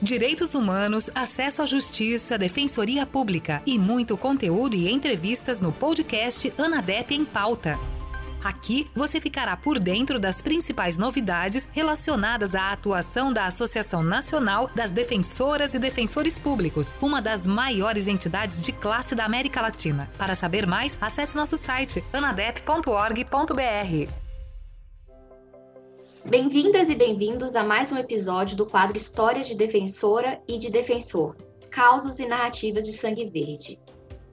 [0.00, 7.12] Direitos humanos, acesso à justiça, defensoria pública e muito conteúdo e entrevistas no podcast Anadep
[7.12, 7.76] em Pauta.
[8.44, 14.92] Aqui você ficará por dentro das principais novidades relacionadas à atuação da Associação Nacional das
[14.92, 20.08] Defensoras e Defensores Públicos, uma das maiores entidades de classe da América Latina.
[20.16, 24.27] Para saber mais, acesse nosso site anadep.org.br.
[26.28, 31.34] Bem-vindas e bem-vindos a mais um episódio do quadro Histórias de Defensora e de Defensor
[31.70, 33.78] Causos e Narrativas de Sangue Verde.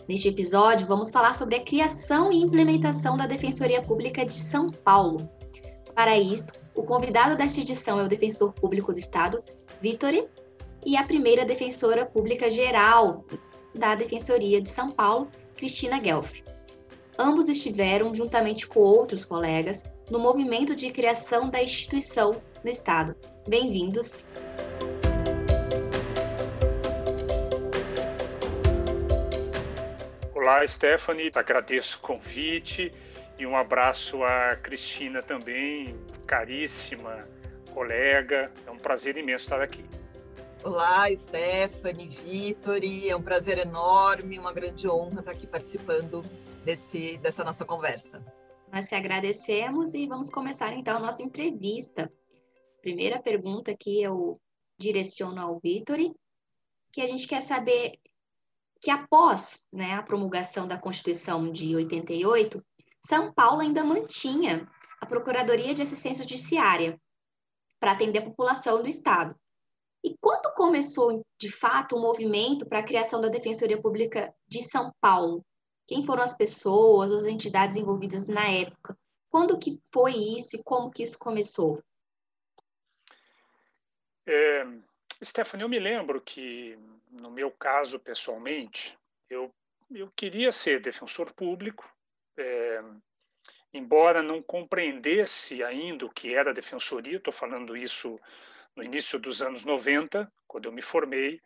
[0.05, 5.29] Neste episódio, vamos falar sobre a criação e implementação da Defensoria Pública de São Paulo.
[5.95, 9.41] Para isto, o convidado desta edição é o Defensor Público do Estado,
[9.79, 10.27] Vittore,
[10.85, 13.23] e a primeira Defensora Pública Geral
[13.73, 16.43] da Defensoria de São Paulo, Cristina Guelfi.
[17.17, 23.15] Ambos estiveram, juntamente com outros colegas, no movimento de criação da instituição no Estado.
[23.47, 24.25] Bem-vindos!
[30.33, 32.91] Olá, Stephanie, agradeço o convite
[33.39, 37.27] e um abraço a Cristina também, caríssima
[37.73, 38.51] colega.
[38.67, 39.83] É um prazer imenso estar aqui.
[40.63, 46.21] Olá, Stephanie, Vitor, é um prazer enorme, uma grande honra estar aqui participando
[46.63, 48.21] desse, dessa nossa conversa.
[48.71, 52.11] Nós que agradecemos e vamos começar então a nossa entrevista.
[52.81, 54.39] Primeira pergunta que eu
[54.77, 55.97] direciono ao Vitor,
[56.91, 57.99] que a gente quer saber
[58.81, 62.63] que após né, a promulgação da Constituição de 88,
[63.05, 66.99] São Paulo ainda mantinha a Procuradoria de Assistência Judiciária
[67.79, 69.35] para atender a população do Estado.
[70.03, 74.91] E quando começou, de fato, o movimento para a criação da Defensoria Pública de São
[75.01, 75.43] Paulo?
[75.87, 78.97] Quem foram as pessoas, as entidades envolvidas na época?
[79.29, 81.83] Quando que foi isso e como que isso começou?
[84.25, 84.65] É,
[85.23, 86.77] Stephanie, eu me lembro que,
[87.11, 88.97] no meu caso pessoalmente,
[89.29, 89.53] eu,
[89.91, 91.87] eu queria ser defensor público,
[92.37, 92.81] é,
[93.73, 98.19] embora não compreendesse ainda o que era defensoria, estou falando isso
[98.75, 101.41] no início dos anos 90, quando eu me formei,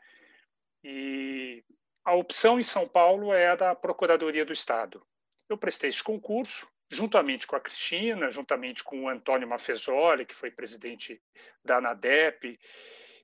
[0.83, 1.63] e
[2.09, 4.99] a opção em São Paulo é a da Procuradoria do Estado.
[5.47, 10.49] Eu prestei esse concurso, juntamente com a Cristina, juntamente com o Antônio Mafezoli, que foi
[10.49, 11.21] presidente
[11.63, 12.59] da ANADEP,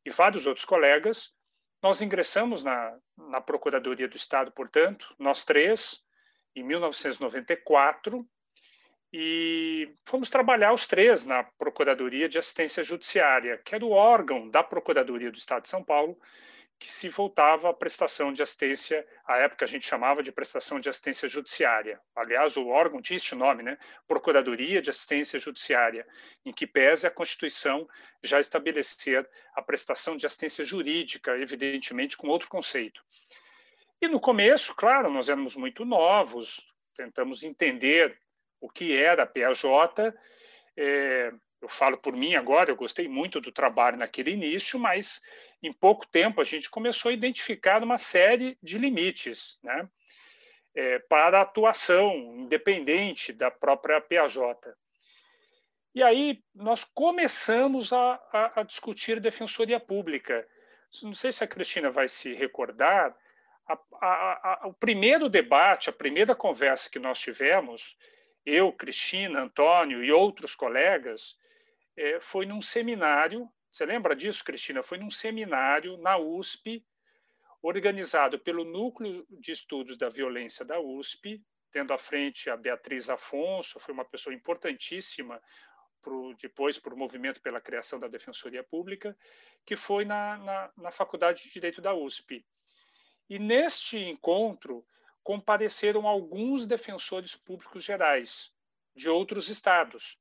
[0.06, 1.34] e vários outros colegas.
[1.82, 6.04] Nós ingressamos na, na Procuradoria do Estado, portanto, nós três,
[6.56, 8.24] em 1994,
[9.12, 14.62] e fomos trabalhar os três na Procuradoria de Assistência Judiciária, que era o órgão da
[14.62, 16.16] Procuradoria do Estado de São Paulo
[16.78, 20.90] que se voltava à prestação de assistência, à época a gente chamava de prestação de
[20.90, 22.00] assistência judiciária.
[22.16, 23.78] Aliás, o órgão tinha este nome, né?
[24.08, 26.06] Procuradoria de Assistência Judiciária,
[26.46, 27.88] em que pese a Constituição
[28.22, 33.02] já estabelecer a prestação de assistência jurídica, evidentemente com outro conceito.
[34.02, 38.20] E no começo, claro, nós éramos muito novos, tentamos entender
[38.60, 39.64] o que era a PAJ,
[40.78, 41.32] é,
[41.62, 45.22] eu falo por mim agora, eu gostei muito do trabalho naquele início, mas
[45.68, 49.90] em pouco tempo a gente começou a identificar uma série de limites né,
[50.74, 54.38] é, para a atuação independente da própria PAJ.
[55.94, 60.48] E aí nós começamos a, a, a discutir defensoria pública.
[61.02, 63.16] Não sei se a Cristina vai se recordar,
[63.68, 67.98] a, o primeiro debate, a primeira conversa que nós tivemos,
[68.46, 71.38] eu, Cristina, Antônio e outros colegas,
[71.98, 73.50] é, foi num seminário.
[73.76, 74.82] Você lembra disso, Cristina?
[74.82, 76.82] Foi num seminário na USP,
[77.62, 83.78] organizado pelo Núcleo de Estudos da Violência da USP, tendo à frente a Beatriz Afonso,
[83.78, 85.42] foi uma pessoa importantíssima
[86.02, 89.14] pro, depois para o movimento pela criação da Defensoria Pública,
[89.66, 92.46] que foi na, na, na Faculdade de Direito da USP.
[93.30, 94.88] E neste encontro
[95.22, 98.54] compareceram alguns defensores públicos gerais
[98.96, 100.18] de outros estados,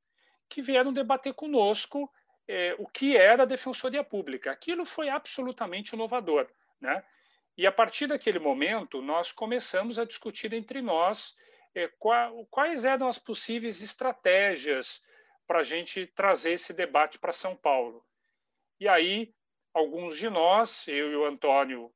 [0.49, 2.11] que vieram debater conosco
[2.47, 4.51] é, o que era a defensoria pública.
[4.51, 6.49] Aquilo foi absolutamente inovador,
[6.81, 7.05] né?
[7.57, 11.37] E a partir daquele momento nós começamos a discutir entre nós
[11.75, 15.03] é, qual, quais eram as possíveis estratégias
[15.47, 18.05] para a gente trazer esse debate para São Paulo.
[18.81, 19.33] E aí
[19.73, 21.93] alguns de nós, eu e o Antônio,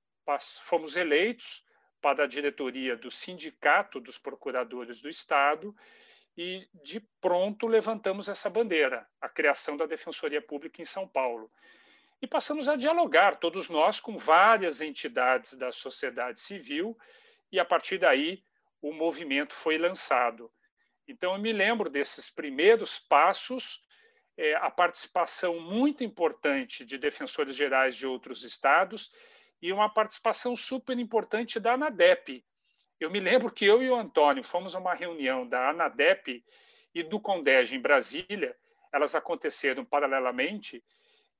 [0.62, 1.64] fomos eleitos
[2.00, 5.74] para a diretoria do Sindicato dos Procuradores do Estado
[6.40, 11.50] e de pronto levantamos essa bandeira, a criação da Defensoria Pública em São Paulo.
[12.22, 16.96] E passamos a dialogar, todos nós, com várias entidades da sociedade civil,
[17.50, 18.40] e a partir daí
[18.80, 20.48] o movimento foi lançado.
[21.08, 23.82] Então, eu me lembro desses primeiros passos
[24.36, 29.12] é, a participação muito importante de defensores gerais de outros estados
[29.60, 32.44] e uma participação super importante da ANADEP.
[33.00, 36.44] Eu me lembro que eu e o Antônio fomos a uma reunião da ANADEP
[36.94, 38.56] e do CONDEG em Brasília,
[38.92, 40.82] elas aconteceram paralelamente,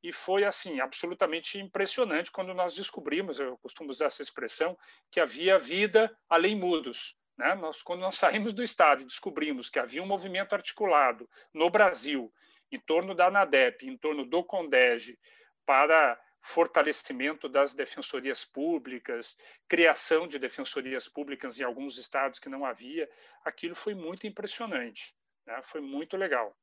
[0.03, 4.79] e foi assim absolutamente impressionante quando nós descobrimos, eu costumo usar essa expressão,
[5.11, 7.17] que havia vida além mudos.
[7.37, 7.55] Né?
[7.57, 12.33] Nós, quando nós saímos do Estado e descobrimos que havia um movimento articulado no Brasil,
[12.71, 15.19] em torno da ANADEP, em torno do CONDEG,
[15.67, 19.37] para fortalecimento das defensorias públicas,
[19.69, 23.09] criação de defensorias públicas em alguns estados que não havia,
[23.45, 25.15] aquilo foi muito impressionante,
[25.47, 25.61] né?
[25.63, 26.57] foi muito legal.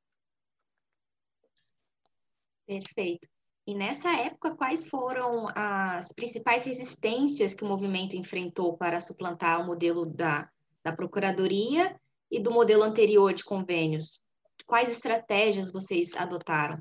[2.66, 3.28] Perfeito.
[3.68, 9.66] E nessa época, quais foram as principais resistências que o movimento enfrentou para suplantar o
[9.66, 10.50] modelo da,
[10.84, 12.00] da Procuradoria
[12.30, 14.22] e do modelo anterior de convênios?
[14.68, 16.80] Quais estratégias vocês adotaram?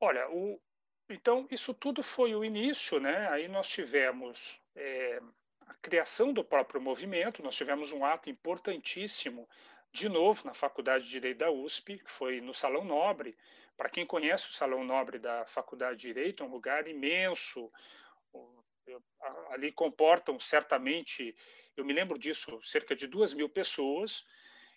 [0.00, 0.60] Olha, o,
[1.08, 3.28] então isso tudo foi o início, né?
[3.28, 5.20] Aí nós tivemos é,
[5.66, 9.48] a criação do próprio movimento, nós tivemos um ato importantíssimo,
[9.92, 13.36] de novo, na Faculdade de Direito da USP, que foi no Salão Nobre,
[13.76, 17.70] para quem conhece o Salão Nobre da Faculdade de Direito, é um lugar imenso.
[19.50, 21.36] Ali comportam certamente,
[21.76, 24.24] eu me lembro disso, cerca de duas mil pessoas.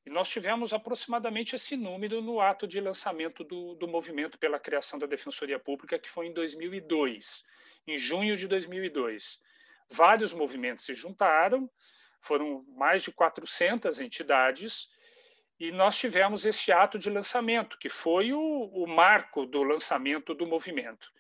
[0.05, 4.97] E nós tivemos aproximadamente esse número no ato de lançamento do, do movimento pela criação
[4.97, 7.45] da Defensoria Pública, que foi em 2002,
[7.87, 9.41] em junho de 2002.
[9.89, 11.69] Vários movimentos se juntaram,
[12.21, 14.89] foram mais de 400 entidades,
[15.59, 20.47] e nós tivemos esse ato de lançamento, que foi o, o marco do lançamento do
[20.47, 21.11] movimento.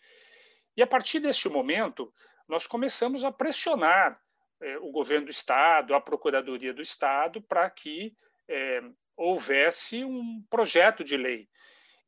[0.77, 2.13] E a partir deste momento,
[2.47, 4.17] nós começamos a pressionar
[4.61, 8.15] eh, o governo do Estado, a Procuradoria do Estado, para que
[8.49, 8.81] eh,
[9.15, 11.47] houvesse um projeto de lei.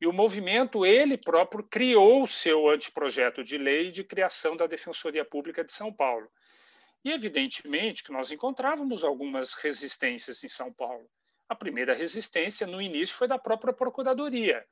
[0.00, 5.24] E o movimento, ele próprio, criou o seu anteprojeto de lei de criação da Defensoria
[5.24, 6.28] Pública de São Paulo.
[7.04, 11.08] E, evidentemente, que nós encontrávamos algumas resistências em São Paulo.
[11.48, 14.66] A primeira resistência, no início, foi da própria Procuradoria.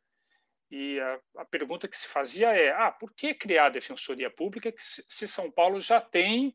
[0.70, 4.72] E a, a pergunta que se fazia é: ah, por que criar a Defensoria Pública
[4.78, 6.54] se São Paulo já tem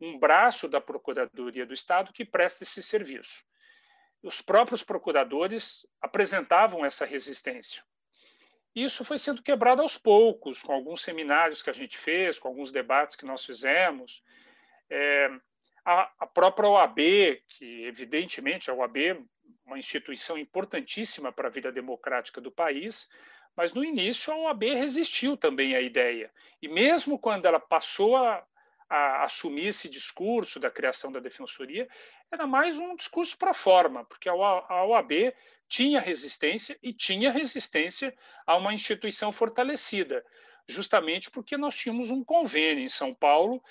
[0.00, 3.44] um braço da Procuradoria do Estado que presta esse serviço?
[4.24, 7.84] Os próprios procuradores apresentavam essa resistência.
[8.74, 12.72] Isso foi sendo quebrado aos poucos, com alguns seminários que a gente fez, com alguns
[12.72, 14.22] debates que nós fizemos.
[14.88, 15.28] É,
[15.84, 16.98] a, a própria OAB,
[17.50, 19.22] que evidentemente a OAB
[19.66, 23.10] uma instituição importantíssima para a vida democrática do país,
[23.54, 26.32] mas no início a OAB resistiu também à ideia.
[26.62, 28.42] E mesmo quando ela passou a,
[28.88, 31.88] a assumir esse discurso da criação da defensoria,
[32.34, 35.32] era mais um discurso para forma, porque a OAB
[35.68, 38.14] tinha resistência e tinha resistência
[38.44, 40.24] a uma instituição fortalecida,
[40.68, 43.62] justamente porque nós tínhamos um convênio em São Paulo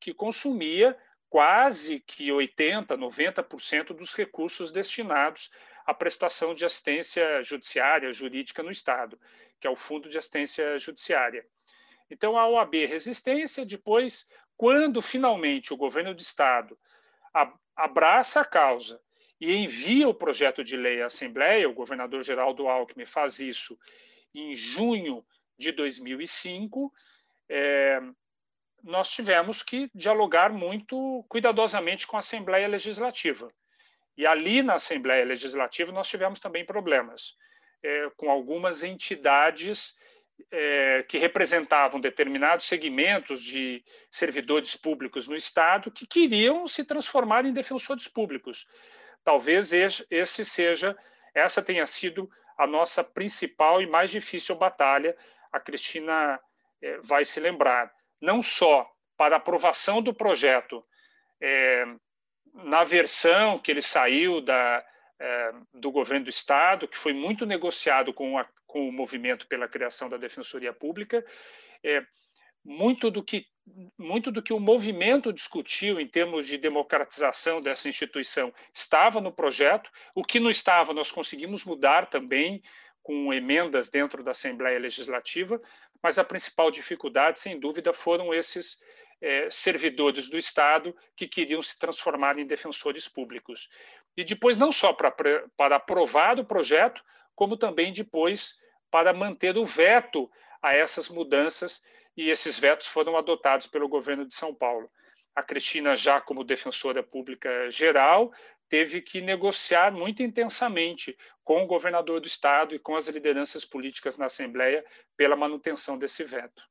[0.00, 0.96] que consumia
[1.28, 5.50] quase que 80%, 90% dos recursos destinados
[5.84, 9.18] à prestação de assistência judiciária, jurídica no Estado,
[9.60, 11.44] que é o Fundo de Assistência Judiciária.
[12.10, 16.78] Então, a OAB resistência, depois, quando finalmente o governo do Estado
[17.76, 19.00] abraça a causa
[19.40, 23.78] e envia o projeto de lei à Assembleia, o governador Geraldo Alckmin faz isso
[24.34, 25.24] em junho
[25.58, 26.92] de 2005,
[27.48, 28.00] é,
[28.82, 33.52] nós tivemos que dialogar muito cuidadosamente com a Assembleia Legislativa.
[34.16, 37.36] E ali na Assembleia Legislativa nós tivemos também problemas
[37.82, 39.96] é, com algumas entidades
[40.50, 47.52] é, que representavam determinados segmentos de servidores públicos no Estado que queriam se transformar em
[47.52, 48.66] defensores públicos.
[49.24, 50.96] Talvez esse seja,
[51.34, 55.16] essa tenha sido a nossa principal e mais difícil batalha.
[55.50, 56.40] A Cristina
[56.82, 60.84] é, vai se lembrar não só para aprovação do projeto
[61.40, 61.84] é,
[62.54, 64.84] na versão que ele saiu da,
[65.72, 70.08] do governo do Estado, que foi muito negociado com, a, com o movimento pela criação
[70.08, 71.22] da Defensoria Pública,
[71.84, 72.02] é,
[72.64, 73.46] muito do que
[73.96, 79.88] muito do que o movimento discutiu em termos de democratização dessa instituição estava no projeto.
[80.16, 82.60] O que não estava, nós conseguimos mudar também
[83.04, 85.62] com emendas dentro da Assembleia Legislativa,
[86.02, 88.80] mas a principal dificuldade, sem dúvida, foram esses
[89.20, 93.68] é, servidores do Estado que queriam se transformar em defensores públicos.
[94.16, 95.14] E depois, não só para,
[95.56, 97.00] para aprovar o projeto,
[97.32, 98.60] como também depois
[98.92, 100.30] para manter o veto
[100.62, 101.82] a essas mudanças,
[102.14, 104.90] e esses vetos foram adotados pelo governo de São Paulo.
[105.34, 108.30] A Cristina, já como defensora pública geral,
[108.68, 114.18] teve que negociar muito intensamente com o governador do estado e com as lideranças políticas
[114.18, 114.84] na Assembleia
[115.16, 116.62] pela manutenção desse veto.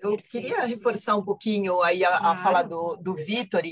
[0.00, 3.62] Eu queria reforçar um pouquinho aí a, a fala do, do Vitor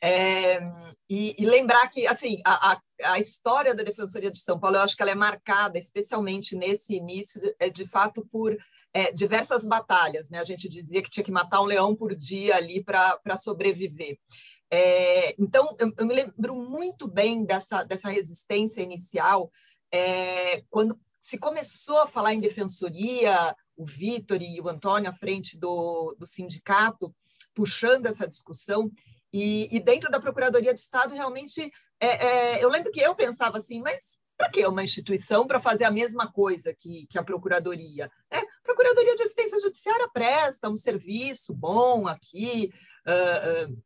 [0.00, 0.60] é,
[1.08, 2.80] e, e, lembrar que assim a, a,
[3.12, 6.94] a, história da Defensoria de São Paulo, eu acho que ela é marcada, especialmente nesse
[6.94, 8.56] início, é, de fato por
[8.92, 10.28] é, diversas batalhas.
[10.30, 10.38] Né?
[10.38, 14.18] A gente dizia que tinha que matar um leão por dia ali para sobreviver.
[14.72, 19.50] É, então, eu, eu, me lembro muito bem dessa, dessa resistência inicial,
[19.92, 25.58] é, quando se começou a falar em defensoria, o Vitor e o Antônio à frente
[25.58, 27.14] do, do sindicato,
[27.54, 28.90] puxando essa discussão,
[29.32, 33.58] e, e, dentro da Procuradoria de Estado, realmente, é, é, eu lembro que eu pensava
[33.58, 38.10] assim, mas para que uma instituição para fazer a mesma coisa que, que a Procuradoria?
[38.30, 42.72] É, Procuradoria de Assistência Judiciária presta um serviço bom aqui,
[43.06, 43.82] uh, uh,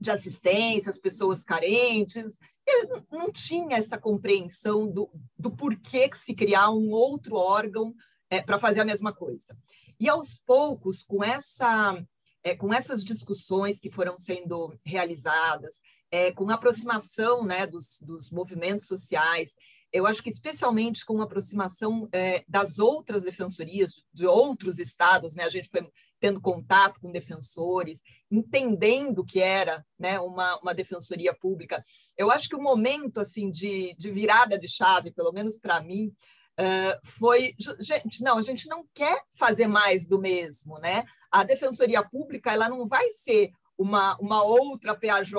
[0.00, 2.32] de assistência às pessoas carentes.
[2.70, 7.94] Eu não tinha essa compreensão do, do porquê que se criar um outro órgão
[8.28, 9.56] é, para fazer a mesma coisa.
[9.98, 12.00] E aos poucos, com essa
[12.42, 15.76] é, com essas discussões que foram sendo realizadas,
[16.10, 19.54] é, com a aproximação né, dos, dos movimentos sociais,
[19.92, 25.44] eu acho que especialmente com a aproximação é, das outras defensorias de outros estados, né,
[25.44, 25.86] a gente foi
[26.20, 31.84] tendo contato com defensores, entendendo que era né, uma, uma defensoria pública.
[32.16, 36.12] Eu acho que o momento assim de, de virada de chave, pelo menos para mim,
[36.60, 41.04] Uh, foi, gente, não, a gente não quer fazer mais do mesmo, né?
[41.30, 45.34] A defensoria pública, ela não vai ser uma, uma outra PAJ,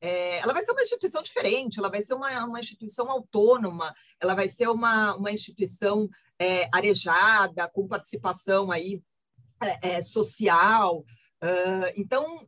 [0.00, 4.34] é, ela vai ser uma instituição diferente, ela vai ser uma, uma instituição autônoma, ela
[4.34, 9.02] vai ser uma, uma instituição é, arejada, com participação aí
[9.62, 11.04] é, é social.
[11.42, 12.46] Uh, então,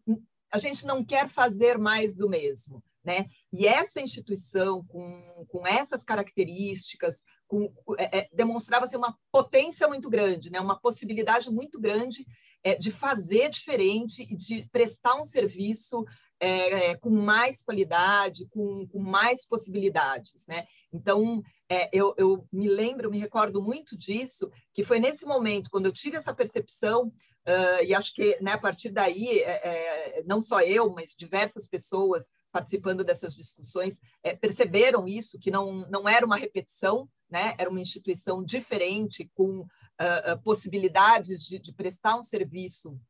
[0.52, 2.82] a gente não quer fazer mais do mesmo.
[3.04, 3.26] Né?
[3.52, 10.08] E essa instituição, com, com essas características, com, é, é, demonstrava ser uma potência muito
[10.08, 10.60] grande, né?
[10.60, 12.24] uma possibilidade muito grande
[12.62, 16.04] é, de fazer diferente e de prestar um serviço
[16.44, 20.44] é, é, com mais qualidade, com, com, mais possibilidades.
[20.48, 20.66] Né?
[20.92, 25.86] Então, é, eu, eu, me lembro, me recordo muito disso, que foi nesse momento, quando
[25.86, 29.44] eu tive essa percepção, uh, e acho que né, a partir daí,
[30.26, 36.08] não só eu, mas diversas pessoas participando dessas discussões é, perceberam isso, que não, não
[36.08, 37.54] era uma repetição, né?
[37.56, 43.00] era uma instituição diferente, com uh, possibilidades de, de, prestar um serviço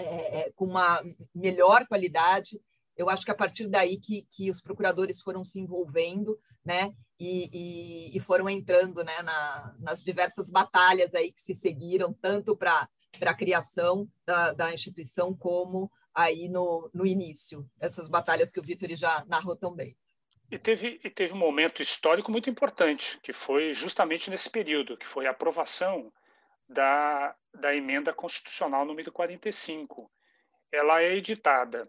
[0.00, 1.02] é, com uma
[1.34, 2.60] melhor qualidade.
[2.96, 6.94] Eu acho que a partir daí que, que os procuradores foram se envolvendo né?
[7.18, 9.22] e, e, e foram entrando né?
[9.22, 12.88] Na, nas diversas batalhas aí que se seguiram, tanto para
[13.20, 18.88] a criação da, da instituição como aí no, no início, essas batalhas que o Vitor
[18.94, 19.96] já narrou tão bem.
[20.50, 25.06] E teve, e teve um momento histórico muito importante, que foi justamente nesse período, que
[25.06, 26.12] foi a aprovação
[26.68, 30.10] da, da emenda constitucional número 45.
[30.72, 31.88] Ela é editada,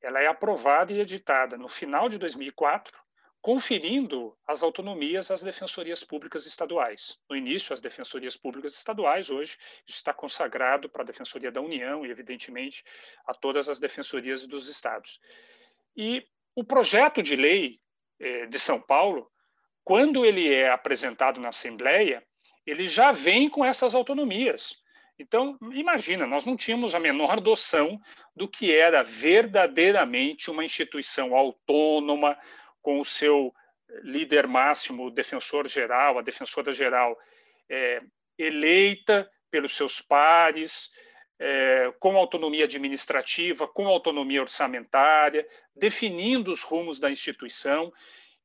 [0.00, 3.00] ela é aprovada e editada no final de 2004,
[3.40, 7.18] conferindo as autonomias às defensorias públicas estaduais.
[7.28, 12.06] No início, as defensorias públicas estaduais, hoje, isso está consagrado para a Defensoria da União
[12.06, 12.84] e, evidentemente,
[13.26, 15.20] a todas as defensorias dos estados.
[15.96, 16.24] E
[16.54, 17.80] o projeto de lei
[18.20, 19.28] eh, de São Paulo,
[19.82, 22.24] quando ele é apresentado na Assembleia,
[22.66, 24.80] ele já vem com essas autonomias.
[25.18, 28.00] Então, imagina, nós não tínhamos a menor noção
[28.34, 32.36] do que era verdadeiramente uma instituição autônoma,
[32.80, 33.54] com o seu
[34.02, 37.16] líder máximo, o defensor geral, a defensora geral,
[37.68, 38.02] é,
[38.38, 40.90] eleita pelos seus pares,
[41.38, 47.92] é, com autonomia administrativa, com autonomia orçamentária, definindo os rumos da instituição.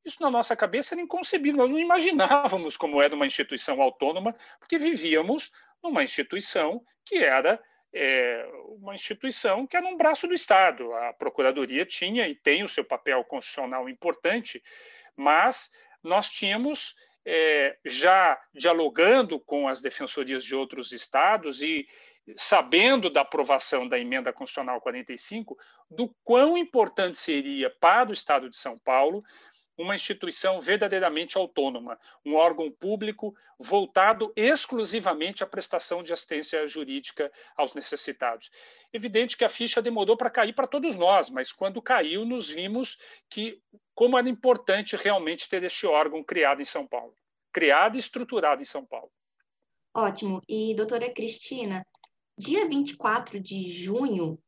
[0.08, 4.78] Isso na nossa cabeça era inconcebível, nós não imaginávamos como era uma instituição autônoma, porque
[4.78, 7.60] vivíamos numa instituição que era
[7.92, 8.50] é,
[8.80, 10.94] uma instituição que era um braço do Estado.
[10.94, 14.62] A Procuradoria tinha e tem o seu papel constitucional importante,
[15.14, 15.72] mas
[16.02, 21.86] nós tínhamos, é, já dialogando com as defensorias de outros estados e
[22.36, 25.56] sabendo da aprovação da emenda constitucional 45,
[25.90, 29.24] do quão importante seria para o Estado de São Paulo
[29.78, 37.74] uma instituição verdadeiramente autônoma, um órgão público voltado exclusivamente à prestação de assistência jurídica aos
[37.74, 38.50] necessitados.
[38.92, 42.98] Evidente que a ficha demorou para cair para todos nós, mas quando caiu, nos vimos
[43.30, 43.62] que
[43.94, 47.14] como era importante realmente ter este órgão criado em São Paulo,
[47.52, 49.10] criado e estruturado em São Paulo.
[49.94, 50.40] Ótimo.
[50.48, 51.86] E doutora Cristina,
[52.36, 54.38] dia 24 de junho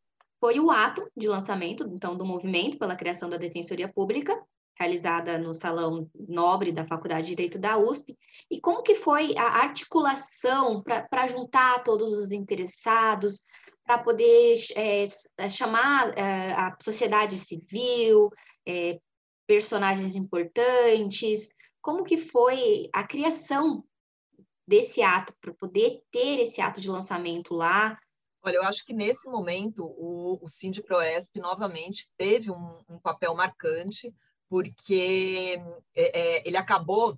[0.41, 4.41] foi o ato de lançamento, então, do movimento pela criação da Defensoria Pública,
[4.81, 8.17] realizada no Salão Nobre da Faculdade de Direito da USP,
[8.51, 13.45] e como que foi a articulação para juntar todos os interessados,
[13.85, 15.07] para poder é,
[15.51, 18.31] chamar é, a sociedade civil,
[18.67, 18.99] é,
[19.47, 21.51] personagens importantes,
[21.83, 23.85] como que foi a criação
[24.67, 27.99] desse ato, para poder ter esse ato de lançamento lá,
[28.43, 34.15] Olha, eu acho que nesse momento o, o Proesp novamente teve um, um papel marcante,
[34.51, 35.63] porque
[35.95, 37.17] é, é, ele acabou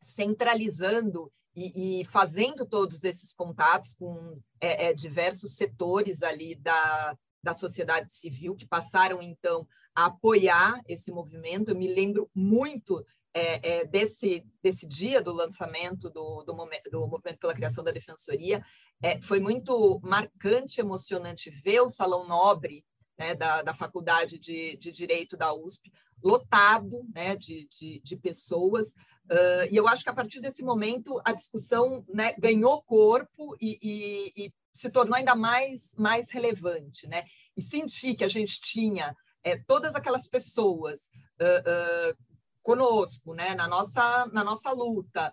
[0.00, 7.52] centralizando e, e, fazendo todos esses contatos com é, é, diversos setores ali da, da
[7.52, 11.72] sociedade civil que passaram então a apoiar esse movimento.
[11.72, 16.54] Eu me lembro muito é, é, desse, desse dia do lançamento do, do,
[16.90, 18.64] do, movimento pela criação da defensoria,
[19.02, 22.84] é, foi muito marcante, emocionante ver o Salão Nobre
[23.18, 28.88] né, da, da Faculdade de, de Direito da USP lotado né, de, de, de pessoas,
[29.30, 33.78] uh, e eu acho que a partir desse momento a discussão né, ganhou corpo e,
[33.82, 37.24] e, e, se tornou ainda mais, mais relevante, né?
[37.56, 41.00] E senti que a gente tinha é, todas aquelas pessoas
[41.40, 42.16] uh, uh,
[42.62, 45.32] conosco, né, na nossa, na nossa luta,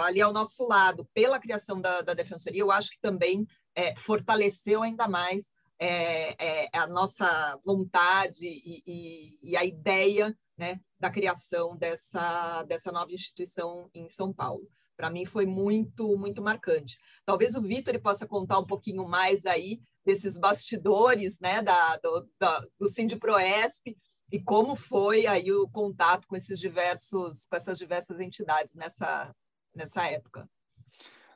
[0.00, 4.82] ali ao nosso lado, pela criação da, da defensoria, eu acho que também é, fortaleceu
[4.82, 11.74] ainda mais é, é, a nossa vontade e, e, e, a ideia né, da criação
[11.74, 14.68] dessa, dessa nova instituição em São Paulo.
[14.94, 16.98] Para mim foi muito, muito marcante.
[17.24, 22.66] Talvez o Vitor possa contar um pouquinho mais aí desses bastidores né, da, do, da,
[22.78, 23.96] do Sindproesp,
[24.30, 29.34] e como foi aí o contato com esses diversos, com essas diversas entidades nessa,
[29.74, 30.48] nessa época?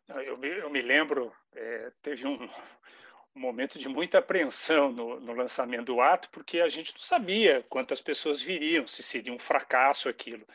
[0.07, 2.39] Eu me, eu me lembro, é, teve um,
[3.35, 7.63] um, momento de muita apreensão no, no, lançamento do ato, porque a gente não sabia
[7.69, 10.47] quantas pessoas viriam, se seria um fracasso aquilo.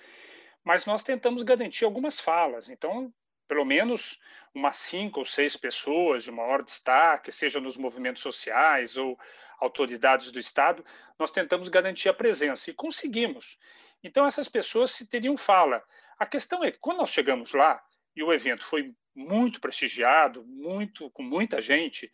[0.63, 2.69] Mas nós tentamos garantir algumas falas.
[2.69, 3.13] Então,
[3.48, 4.19] pelo menos
[4.53, 9.17] umas cinco ou seis pessoas de maior destaque, seja nos movimentos sociais ou
[9.59, 10.83] autoridades do Estado,
[11.18, 13.59] nós tentamos garantir a presença e conseguimos.
[14.03, 15.83] Então, essas pessoas se teriam fala.
[16.18, 17.83] A questão é quando nós chegamos lá,
[18.15, 22.11] e o evento foi muito prestigiado, muito com muita gente,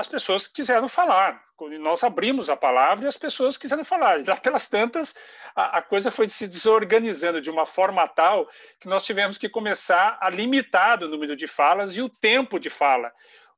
[0.00, 1.44] as pessoas quiseram falar.
[1.78, 4.20] Nós abrimos a palavra e as pessoas quiseram falar.
[4.20, 5.14] E lá pelas tantas,
[5.54, 8.48] a, a, coisa foi se desorganizando de uma forma tal
[8.80, 12.70] que nós tivemos que começar a limitar o número de falas e o tempo de
[12.70, 13.12] fala.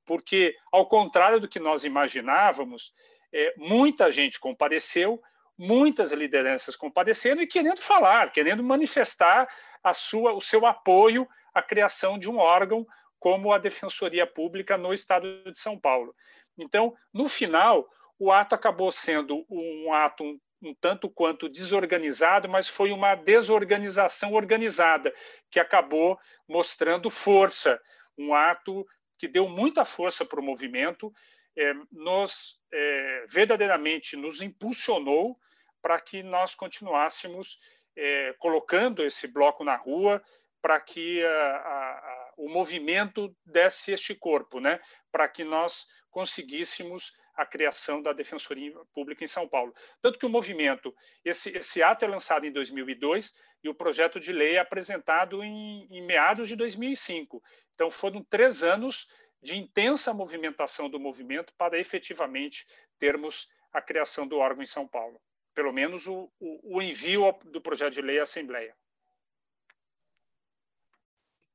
[0.05, 2.93] Porque, ao contrário do que nós imaginávamos,
[3.33, 5.23] é, muita gente compareceu,
[5.57, 9.49] muitas lideranças compareceram e querendo falar, querendo manifestar
[9.83, 12.85] a sua, o seu apoio à criação de um órgão
[13.23, 16.13] como a Defensoria Pública no Estado de São Paulo.
[16.59, 22.69] Então, no final, o ato acabou sendo um ato um, um tanto quanto desorganizado, mas
[22.69, 25.15] foi uma desorganização organizada,
[25.53, 27.81] que acabou mostrando força,
[28.19, 28.85] um ato
[29.17, 31.13] que deu muita força para o movimento,
[31.57, 35.39] é, nos é, verdadeiramente nos impulsionou
[35.81, 37.61] para que nós continuássemos
[37.97, 40.21] é, colocando esse bloco na rua,
[40.61, 44.81] para que a, a, o movimento desse este corpo, né?
[45.11, 49.73] para que nós conseguíssemos a criação da Defensoria Pública em São Paulo.
[50.01, 54.33] Tanto que o movimento, esse, esse ato é lançado em 2002 e o projeto de
[54.33, 57.43] lei é apresentado em, em meados de 2005.
[57.75, 59.09] Então, foram três anos
[59.43, 62.67] de intensa movimentação do movimento para efetivamente
[62.99, 65.21] termos a criação do órgão em São Paulo.
[65.55, 68.77] Pelo menos o, o, o envio do projeto de lei à Assembleia.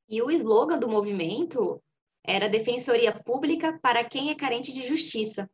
[0.09, 1.83] E o slogan do movimento
[2.23, 5.49] era Defensoria Pública para quem é carente de justiça.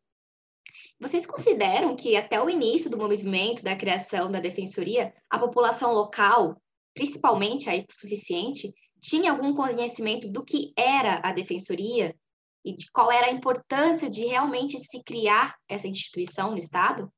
[0.99, 6.61] Vocês consideram que até o início do movimento da criação da defensoria, a população local,
[6.93, 12.15] principalmente a suficiente, tinha algum conhecimento do que era a defensoria
[12.63, 17.11] e de qual era a importância de realmente se criar essa instituição no Estado?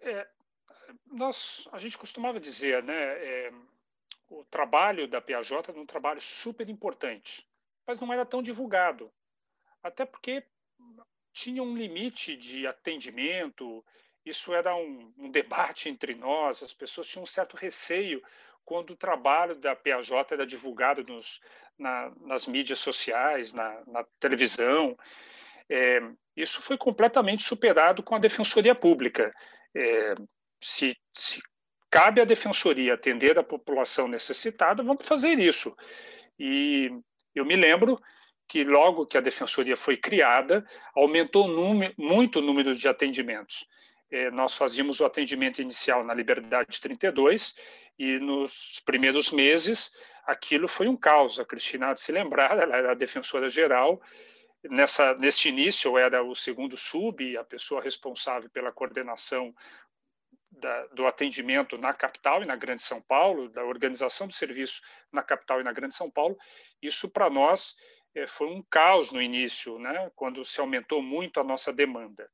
[0.00, 0.26] É,
[1.06, 3.52] nós, a gente costumava dizer, né, é,
[4.28, 7.46] o trabalho da PAJ era um trabalho super importante,
[7.86, 9.10] mas não era tão divulgado,
[9.82, 10.44] até porque
[11.32, 13.84] tinha um limite de atendimento,
[14.24, 18.22] isso era um, um, debate entre nós, as pessoas tinham um certo receio
[18.64, 21.40] quando o trabalho da PAJ era divulgado nos,
[21.78, 24.98] na, nas mídias sociais, na, na televisão.
[25.70, 26.00] É,
[26.36, 29.34] isso foi completamente superado com a Defensoria Pública.
[29.74, 30.14] É,
[30.60, 31.40] se, se
[31.90, 35.76] cabe à defensoria atender a população necessitada, vamos fazer isso.
[36.38, 36.90] E
[37.34, 38.00] eu me lembro
[38.46, 41.48] que logo que a defensoria foi criada, aumentou
[41.96, 43.66] muito o número de atendimentos.
[44.10, 47.56] É, nós fazíamos o atendimento inicial na Liberdade 32
[47.98, 49.92] e nos primeiros meses
[50.24, 51.38] aquilo foi um caos.
[51.38, 54.00] A Cristina se lembrar, ela era a defensora geral.
[54.64, 59.54] Nessa, neste início, eu era o segundo sub, a pessoa responsável pela coordenação
[60.50, 64.80] da, do atendimento na capital e na Grande São Paulo, da organização do serviço
[65.12, 66.36] na capital e na Grande São Paulo.
[66.82, 67.76] Isso, para nós,
[68.14, 72.28] é, foi um caos no início, né, quando se aumentou muito a nossa demanda.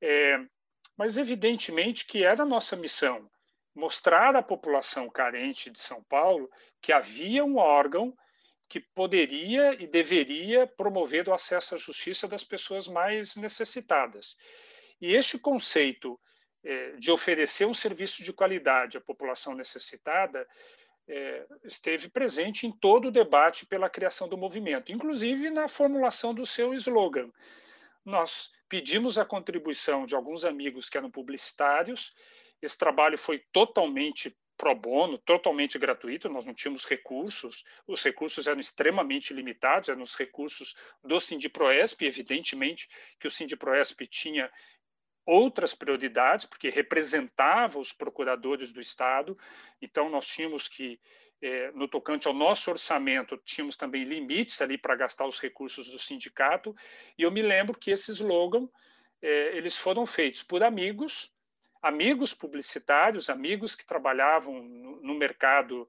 [0.00, 0.38] É,
[0.96, 3.30] mas, evidentemente, que era a nossa missão
[3.78, 6.50] mostrar à população carente de São Paulo
[6.82, 8.12] que havia um órgão
[8.68, 14.36] que poderia e deveria promover o acesso à justiça das pessoas mais necessitadas.
[15.00, 16.20] E este conceito
[16.98, 20.46] de oferecer um serviço de qualidade à população necessitada
[21.08, 26.44] é, esteve presente em todo o debate pela criação do movimento, inclusive na formulação do
[26.44, 27.30] seu slogan.
[28.04, 32.14] Nós pedimos a contribuição de alguns amigos que eram publicitários.
[32.60, 38.60] Esse trabalho foi totalmente pro bono, totalmente gratuito, nós não tínhamos recursos, os recursos eram
[38.60, 42.88] extremamente limitados, eram os recursos do Sindiproesp, evidentemente
[43.20, 44.50] que o Sindiproesp tinha
[45.28, 49.36] outras prioridades, porque representava os procuradores do Estado,
[49.80, 50.98] então nós tínhamos que,
[51.42, 55.98] é, no tocante ao nosso orçamento, tínhamos também limites ali para gastar os recursos do
[55.98, 56.74] sindicato,
[57.18, 58.66] e eu me lembro que esse slogan,
[59.20, 61.30] é, eles foram feitos por amigos,
[61.82, 65.86] amigos publicitários, amigos que trabalhavam no, mercado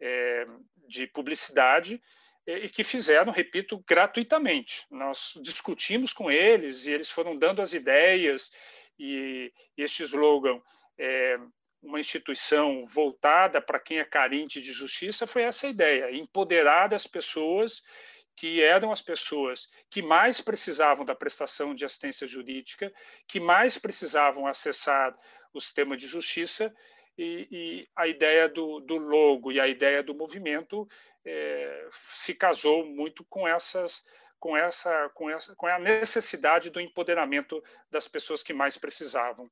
[0.00, 0.46] é,
[0.88, 2.02] de publicidade,
[2.46, 4.86] e que fizeram, repito, gratuitamente.
[4.90, 8.50] Nós discutimos com eles e eles foram dando as ideias
[8.98, 10.60] e este slogan
[10.98, 11.38] é
[11.82, 17.84] uma instituição voltada para quem é carente de justiça foi essa ideia, empoderar as pessoas
[18.34, 22.92] que eram as pessoas que mais precisavam da prestação de assistência jurídica,
[23.26, 25.16] que mais precisavam acessar
[25.52, 26.72] o sistema de justiça
[27.16, 30.88] e, e a ideia do, do, logo e a ideia do movimento
[31.24, 34.06] é, se casou muito com essas
[34.38, 39.50] com essa, com essa, com a necessidade do empoderamento das pessoas que mais precisavam.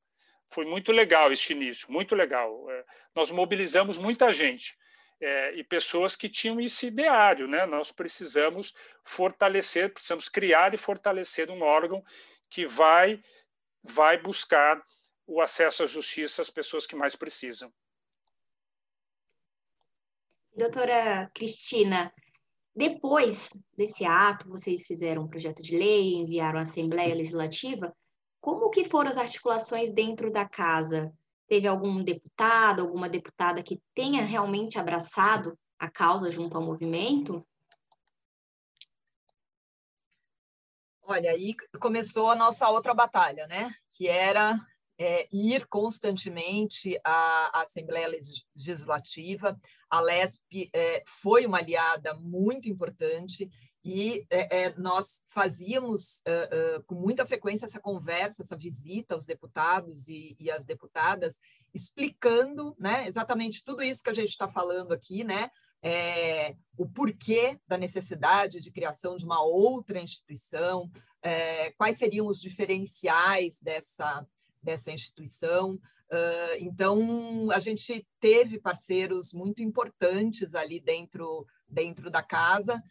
[0.49, 2.71] Foi muito legal este início, muito legal.
[2.71, 4.79] É, nós mobilizamos muita gente
[5.21, 7.67] é, e pessoas que tinham esse ideário, né?
[7.67, 12.05] Nós precisamos fortalecer, precisamos criar e fortalecer um órgão
[12.49, 13.21] que vai
[13.83, 14.85] vai buscar
[15.27, 17.73] o acesso à justiça às pessoas que mais precisam.
[20.57, 22.13] Doutora Cristina,
[22.77, 27.97] depois desse ato, vocês fizeram um projeto de lei, enviaram à Assembleia Legislativa.
[28.39, 31.11] Como que foram as articulações dentro da casa?
[31.49, 37.47] Teve algum deputado, alguma deputada que tenha realmente abraçado a causa junto ao movimento?
[41.03, 43.73] Olha, aí começou a nossa outra batalha, né?
[43.91, 44.61] Que era
[44.99, 49.59] é, ir constantemente à, Assembleia Legislativa.
[49.91, 53.51] A LESP é, foi uma aliada muito importante
[53.85, 56.23] e é, é nós fazíamos
[56.87, 61.39] com muita frequência essa conversa, essa visita aos deputados e, e às deputadas,
[61.73, 65.51] explicando né, exatamente tudo isso que a gente está falando aqui, né?
[65.83, 70.91] É, o porquê da necessidade de criação de uma outra instituição,
[71.23, 74.27] é, quais seriam os diferenciais dessa,
[74.67, 75.81] dessa instituição.
[76.59, 82.83] Então, a gente teve parceiros muito importantes ali dentro, dentro da casa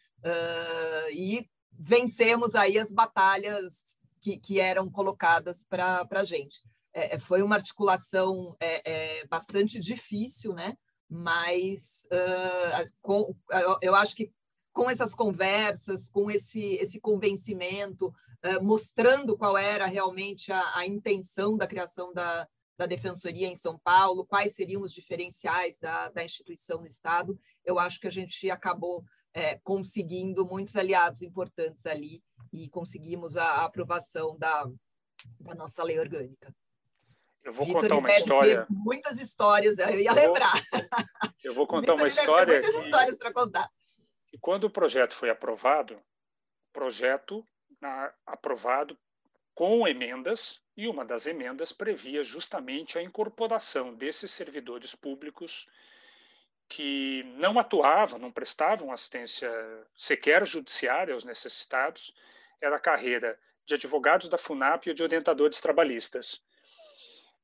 [1.14, 6.64] e vencemos aí as batalhas que, que eram colocadas para a gente.
[6.94, 10.76] É, é, foi uma articulação é, é, bastante difícil, né?
[11.08, 13.36] mas uh, com,
[13.82, 14.32] eu acho que
[14.76, 21.56] com essas conversas, com esse, esse convencimento, eh, mostrando qual era realmente a, a intenção
[21.56, 22.46] da criação da,
[22.78, 27.80] da Defensoria em São Paulo, quais seriam os diferenciais da, da instituição no Estado, eu
[27.80, 33.66] acho que a gente acabou é, conseguindo muitos aliados importantes ali e conseguimos a, a
[33.66, 34.70] aprovação da,
[35.40, 36.54] da nossa lei orgânica.
[37.46, 38.68] Eu vou Victor contar uma história.
[38.70, 40.54] Muitas histórias, eu ia eu lembrar.
[40.70, 40.84] Vou,
[41.46, 42.56] eu vou contar uma história.
[42.56, 43.70] muitas que, histórias para contar.
[44.36, 45.98] E quando o projeto foi aprovado,
[46.74, 47.48] projeto
[48.26, 49.00] aprovado
[49.54, 55.70] com emendas, e uma das emendas previa justamente a incorporação desses servidores públicos
[56.68, 59.50] que não atuavam, não prestavam assistência
[59.96, 62.14] sequer judiciária aos necessitados,
[62.60, 66.44] era a carreira de advogados da FUNAP e de orientadores trabalhistas.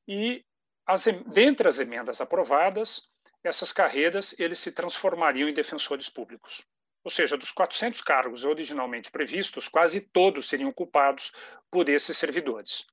[0.06, 0.44] E,
[0.86, 3.10] as, dentre as emendas aprovadas,
[3.42, 6.66] essas carreiras eles se transformariam em defensores públicos.
[7.04, 11.32] Ou seja, dos 400 cargos originalmente previstos, quase todos seriam ocupados
[11.70, 12.86] por esses servidores.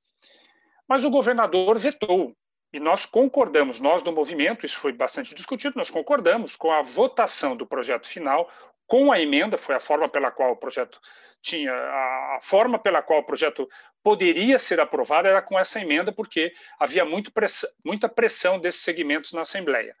[0.87, 2.35] Mas o governador vetou,
[2.73, 7.55] e nós concordamos, nós do movimento, isso foi bastante discutido, nós concordamos com a votação
[7.55, 8.49] do projeto final,
[8.87, 10.99] com a emenda, foi a forma pela qual o projeto
[11.41, 13.67] tinha, a, forma pela qual o projeto
[14.03, 19.31] poderia ser aprovado era com essa emenda, porque havia muito press, muita pressão desses segmentos
[19.31, 19.95] na Assembleia.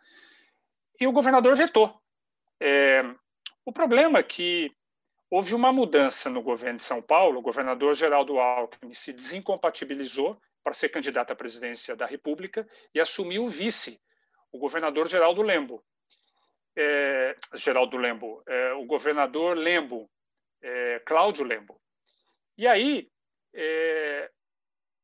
[0.99, 1.93] E o governador vetou.
[2.59, 3.03] É,
[3.65, 4.71] o problema é que
[5.29, 10.73] houve uma mudança no governo de São Paulo, o governador Geraldo Alckmin se desincompatibilizou para
[10.73, 14.01] ser candidato à presidência da República e assumiu o vice,
[14.51, 15.83] o governador Geraldo Lembo.
[16.75, 20.09] É, Geraldo Lembo, é, o governador Lembo,
[20.61, 21.79] é, Cláudio Lembo.
[22.57, 23.09] E aí
[23.53, 24.29] é,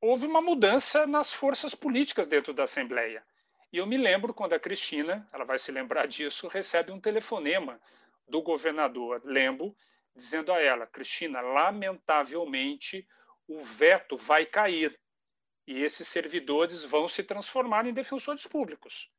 [0.01, 3.23] houve uma mudança nas forças políticas dentro da Assembleia.
[3.71, 7.79] E eu me lembro quando a Cristina, ela vai se lembrar disso, recebe um telefonema
[8.27, 9.75] do governador Lembo,
[10.15, 13.07] dizendo a ela: Cristina, lamentavelmente
[13.47, 14.99] o veto vai cair
[15.67, 19.11] e esses servidores vão se transformar em defensores públicos.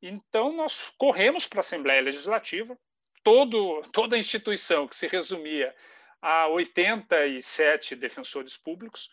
[0.00, 2.78] Então, nós corremos para a Assembleia Legislativa,
[3.22, 5.74] todo, toda a instituição que se resumia
[6.20, 9.10] a 87 defensores públicos,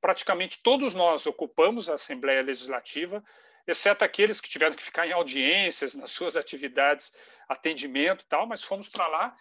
[0.00, 3.24] praticamente todos nós ocupamos a Assembleia Legislativa,
[3.66, 7.16] exceto aqueles que tiveram que ficar em audiências, nas suas atividades
[7.48, 9.36] atendimento e tal, mas fomos para lá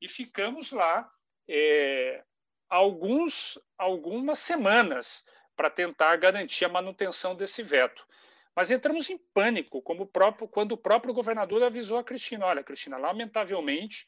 [0.00, 1.10] e ficamos lá
[1.48, 2.22] é,
[2.68, 8.06] alguns, algumas semanas para tentar garantir a manutenção desse veto.
[8.54, 12.62] Mas entramos em pânico, como o próprio, quando o próprio governador avisou a Cristina: olha,
[12.62, 14.06] Cristina, lamentavelmente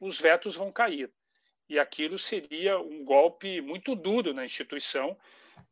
[0.00, 1.10] os vetos vão cair.
[1.68, 5.16] E aquilo seria um golpe muito duro na instituição,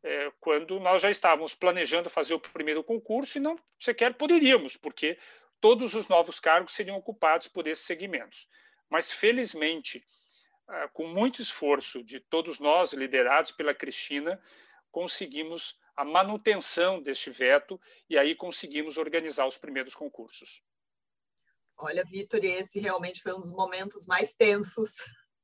[0.01, 5.17] é, quando nós já estávamos planejando fazer o primeiro concurso e não sequer poderíamos, porque
[5.63, 8.49] todos os novos cargos seriam ocupados por esses segmentos.
[8.89, 10.05] Mas, felizmente,
[10.67, 14.37] ah, com muito esforço de todos nós, liderados pela Cristina,
[14.91, 20.61] conseguimos a manutenção deste veto e aí conseguimos organizar os primeiros concursos.
[21.77, 24.95] Olha, Vitor, esse realmente foi um dos momentos mais tensos.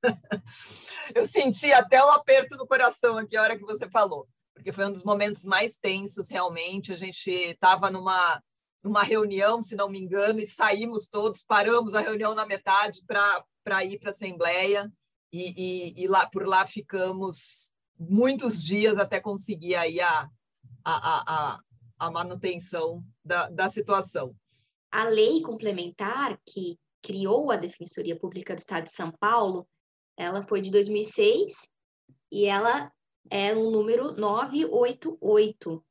[1.15, 4.85] Eu senti até um aperto no coração aqui a hora que você falou, porque foi
[4.85, 6.91] um dos momentos mais tensos, realmente.
[6.91, 8.43] A gente estava numa
[8.83, 13.85] numa reunião, se não me engano, e saímos todos, paramos a reunião na metade para
[13.85, 14.91] ir para a Assembleia
[15.31, 20.29] e, e, e, lá por lá ficamos muitos dias até conseguir aí a,
[20.83, 21.59] a, a,
[21.99, 24.35] a manutenção da, da situação.
[24.91, 29.67] A lei complementar que criou a Defensoria Pública do Estado de São Paulo,
[30.17, 31.69] ela foi de 2006
[32.31, 32.91] e ela
[33.29, 35.85] é o número 988.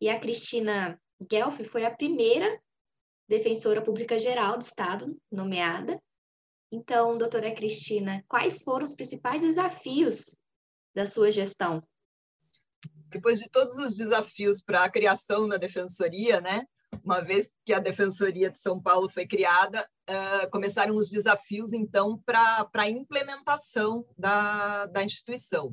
[0.00, 2.60] E a Cristina Guelph foi a primeira
[3.28, 6.00] defensora pública geral do Estado nomeada.
[6.72, 10.36] Então, doutora Cristina, quais foram os principais desafios
[10.94, 11.82] da sua gestão?
[13.08, 16.64] Depois de todos os desafios para a criação da defensoria, né?
[17.04, 22.18] Uma vez que a Defensoria de São Paulo foi criada, uh, começaram os desafios, então,
[22.18, 25.68] para a implementação da, da instituição.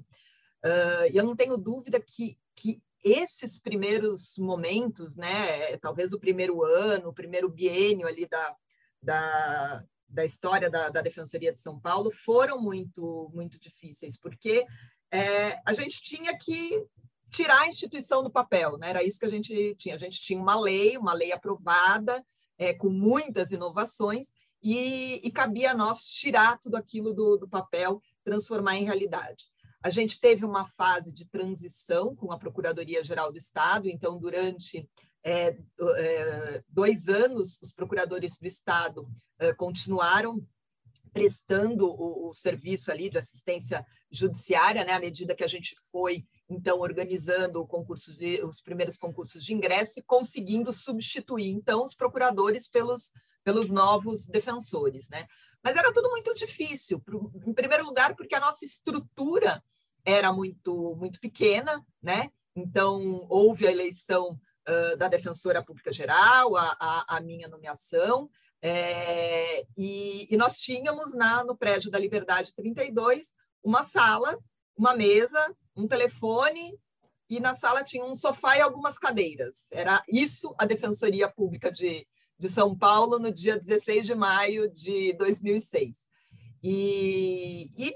[0.63, 7.09] Uh, eu não tenho dúvida que, que esses primeiros momentos, né, talvez o primeiro ano,
[7.09, 8.55] o primeiro biênio ali da,
[9.01, 14.65] da, da história da, da Defensoria de São Paulo foram muito, muito difíceis, porque
[15.11, 16.85] é, a gente tinha que
[17.29, 18.89] tirar a instituição do papel, né?
[18.89, 19.95] Era isso que a gente tinha.
[19.95, 22.23] A gente tinha uma lei, uma lei aprovada,
[22.57, 24.27] é, com muitas inovações,
[24.61, 29.45] e, e, cabia a nós tirar tudo aquilo do, do papel, transformar em realidade.
[29.87, 34.85] A gente teve uma fase de transição com a Procuradoria-Geral do Estado, então, durante
[35.23, 35.57] é,
[35.95, 39.07] é, dois anos, os procuradores do Estado
[39.39, 40.45] é, continuaram
[41.13, 46.25] prestando o, o, serviço ali de assistência judiciária, né, à medida que a gente foi
[46.49, 52.67] então organizando concurso de, os primeiros concursos de ingresso e conseguindo substituir então os procuradores
[52.67, 53.09] pelos
[53.47, 55.25] pelos novos defensores, né?
[55.63, 57.01] Mas era tudo muito difícil.
[57.45, 59.63] Em primeiro lugar, porque a nossa estrutura
[60.07, 62.31] era muito muito pequena, né?
[62.55, 68.29] Então houve a eleição uh, da defensora pública geral, a, a, a minha nomeação,
[68.61, 73.27] é, e, e, nós tínhamos na, no prédio da Liberdade 32
[73.63, 74.39] uma sala,
[74.75, 76.73] uma mesa, um telefone,
[77.29, 79.65] e na sala tinha um sofá e algumas cadeiras.
[79.71, 82.07] Era isso a Defensoria Pública de,
[82.39, 86.07] de São Paulo no dia 16 de maio de 2006.
[86.63, 87.95] E, e,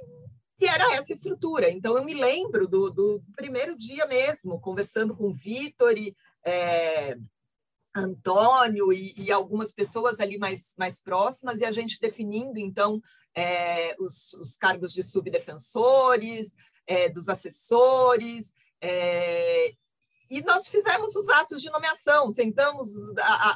[0.62, 1.72] e era essa estrutura.
[1.72, 7.18] Então, eu me lembro do, do primeiro dia mesmo, conversando com o Vitor e, é,
[7.96, 13.02] Antônio e, e, algumas pessoas ali mais, mais próximas, e a gente definindo, então,
[13.36, 16.54] é, os, os, cargos de subdefensores,
[16.86, 19.74] é, dos assessores, é,
[20.30, 22.88] e nós fizemos os atos de nomeação, sentamos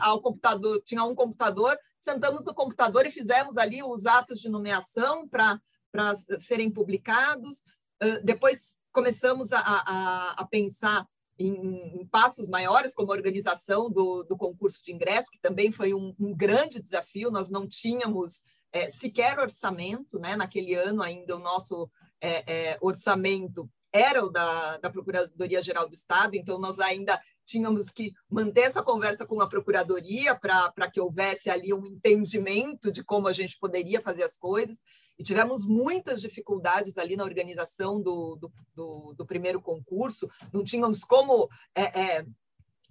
[0.02, 5.28] ao computador, tinha um computador, sentamos no computador e fizemos ali os atos de nomeação
[5.28, 5.58] para
[6.40, 7.62] serem publicados.
[8.24, 11.06] depois começamos a, a, a pensar
[11.38, 15.94] em, em, passos maiores, como a organização do, do concurso de ingresso, que também foi
[15.94, 17.30] um, um grande desafio.
[17.30, 20.36] Nós não tínhamos é, sequer orçamento, né?
[20.36, 21.90] naquele ano ainda o nosso
[22.22, 28.12] é, é, orçamento era o da, da Procuradoria-Geral do Estado, então nós ainda tínhamos que
[28.30, 33.32] manter essa conversa com a Procuradoria para que houvesse ali um entendimento de como a
[33.32, 34.78] gente poderia fazer as coisas
[35.18, 41.04] e tivemos muitas dificuldades ali na organização do, do, do, do primeiro concurso, não tínhamos
[41.04, 42.26] como é, é,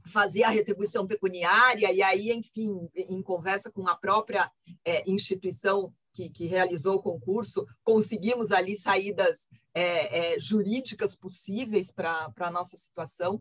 [0.07, 4.51] fazer a retribuição pecuniária, e aí, enfim, em conversa com a própria
[4.85, 12.33] é, instituição que, que, realizou o concurso, conseguimos ali saídas é, é, jurídicas possíveis para
[12.39, 13.41] a nossa situação.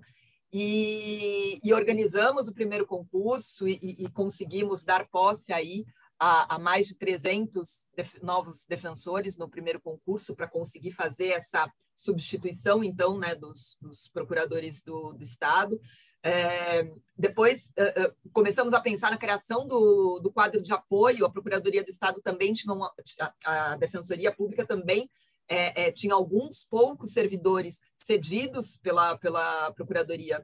[0.51, 5.83] E, e, organizamos o primeiro concurso e, e, conseguimos dar posse aí
[6.23, 11.69] a, a mais de 300 def, novos defensores no primeiro concurso para conseguir fazer essa
[11.93, 15.77] substituição, então, né, dos, dos procuradores do, do Estado.
[16.23, 21.25] É, depois uh, uh, começamos a pensar na criação do, do, quadro de apoio.
[21.25, 25.09] A Procuradoria do Estado também tinha uma, a, a Defensoria Pública também
[25.49, 30.41] é, é, tinha alguns poucos servidores cedidos pela, pela Procuradoria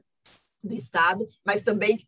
[0.62, 1.98] do Estado, mas também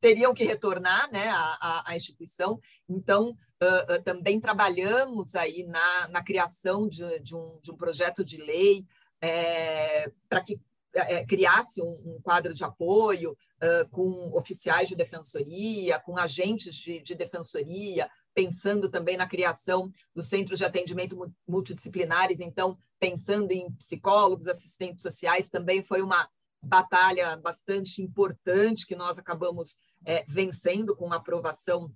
[0.00, 2.58] teriam que retornar né, à, à instituição.
[2.88, 3.30] Então,
[3.62, 8.38] uh, uh, também trabalhamos aí na, na criação de, de, um, de um projeto de
[8.38, 8.86] lei
[9.22, 10.58] é, para que
[10.92, 17.00] é, criasse um, um, quadro de apoio uh, com oficiais de defensoria, com agentes de,
[17.00, 24.48] de, defensoria, pensando também na criação dos centros de atendimento multidisciplinares, então, pensando em psicólogos,
[24.48, 26.28] assistentes sociais, também foi uma
[26.62, 31.92] batalha bastante importante que nós acabamos é, vencendo com a aprovação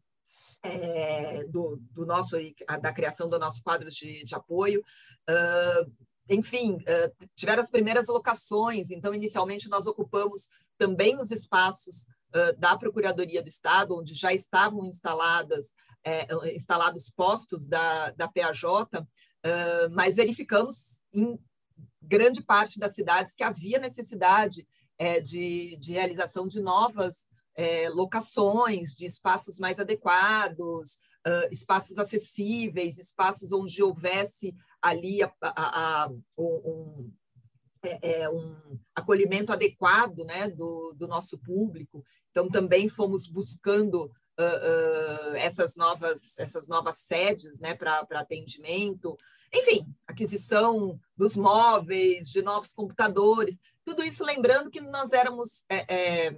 [0.63, 2.37] é, do, do, nosso
[2.81, 4.83] da criação do nosso quadro de, de apoio.
[5.29, 5.93] Uh,
[6.29, 12.79] enfim, uh, tiveram as primeiras locações, então inicialmente nós ocupamos também os espaços uh, da
[12.79, 15.73] Procuradoria do Estado, onde já estavam instaladas
[16.07, 18.65] é, instalados postos da, da PAJ,
[19.91, 21.39] mas verificamos em
[22.03, 28.95] grande parte das cidades que havia necessidade é, de, de realização de novas é, locações
[28.95, 30.95] de espaços mais adequados,
[31.27, 37.11] uh, espaços acessíveis, espaços onde houvesse ali a, a, a, um,
[37.83, 42.05] é, é, um, acolhimento adequado né, do, do, nosso público.
[42.31, 49.17] Então, também fomos buscando uh, uh, essas, novas, essas novas sedes né, para atendimento.
[49.53, 56.37] Enfim, aquisição dos móveis, de novos computadores, tudo isso lembrando que nós éramos é, é,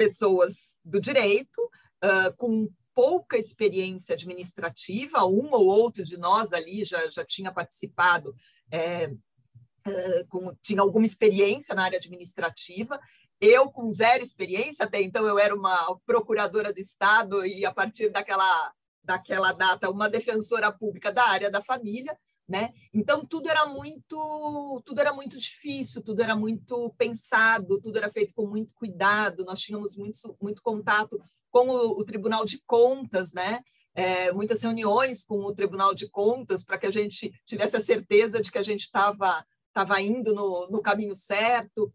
[0.00, 1.60] pessoas do direito,
[2.02, 8.34] uh, com pouca experiência administrativa, um ou outro de nós ali já, já tinha participado,
[8.70, 12.98] é, uh, com, tinha alguma experiência na área administrativa,
[13.38, 18.08] eu com zero experiência, até então eu era uma procuradora do Estado e a partir
[18.08, 18.72] daquela,
[19.04, 22.16] daquela data uma defensora pública da área da família,
[22.50, 22.74] né?
[22.92, 28.34] Então tudo era muito, tudo era muito difícil, tudo era muito pensado, tudo era feito
[28.34, 29.44] com muito cuidado.
[29.44, 31.16] Nós tínhamos muito, muito contato
[31.48, 33.60] com o, o Tribunal de Contas, né?
[33.94, 38.42] É, muitas reuniões com o Tribunal de Contas para que a gente tivesse a certeza
[38.42, 41.92] de que a gente estava estava indo no, no caminho certo.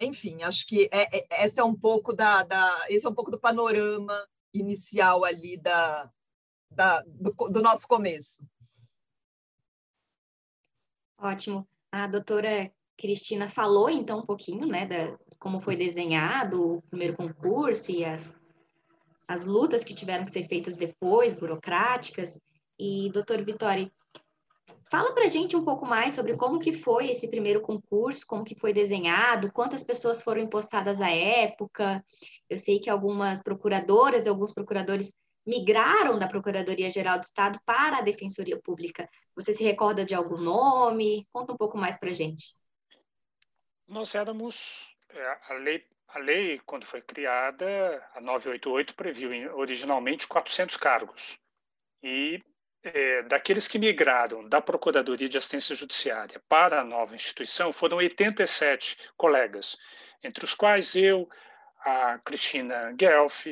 [0.00, 3.30] Enfim, acho que é, é, esse é um pouco da, da, esse é um pouco
[3.30, 6.10] do panorama inicial ali da,
[6.68, 8.44] da do, do nosso começo.
[11.18, 11.66] Ótimo.
[11.90, 17.90] A doutora Cristina falou então um pouquinho, né, da como foi desenhado o primeiro concurso
[17.90, 18.34] e as,
[19.28, 22.40] as lutas que tiveram que ser feitas depois, burocráticas.
[22.78, 23.90] E, doutor Vitória,
[24.90, 28.58] fala para gente um pouco mais sobre como que foi esse primeiro concurso, como que
[28.58, 32.04] foi desenhado, quantas pessoas foram impostadas à época.
[32.48, 35.14] Eu sei que algumas procuradoras e alguns procuradores
[35.46, 39.08] migraram da Procuradoria-Geral do Estado para a Defensoria Pública.
[39.34, 41.26] Você se recorda de algum nome?
[41.32, 42.56] Conta um pouco mais para a gente.
[43.86, 50.76] Nós éramos, é, a lei, a lei, quando foi criada, a 988 previu originalmente 400
[50.76, 51.38] cargos.
[52.02, 52.42] E
[52.82, 58.96] é, daqueles que migraram da Procuradoria de Assistência Judiciária para a nova instituição, foram 87
[59.16, 59.76] colegas,
[60.22, 61.28] entre os quais eu,
[61.80, 63.46] a Cristina Guelph,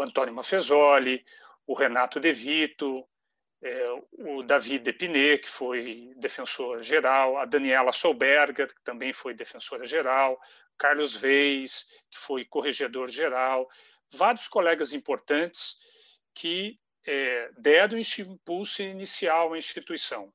[0.00, 1.24] o Antônio Maffezoli,
[1.66, 3.06] o Renato De Vito,
[3.62, 9.84] é, o David Depiné, que foi defensor geral, a Daniela Solberger, que também foi defensora
[9.84, 10.40] geral,
[10.78, 13.68] Carlos Veis, que foi corregedor geral,
[14.10, 15.76] vários colegas importantes
[16.34, 20.32] que é, deram impulso inicial à instituição.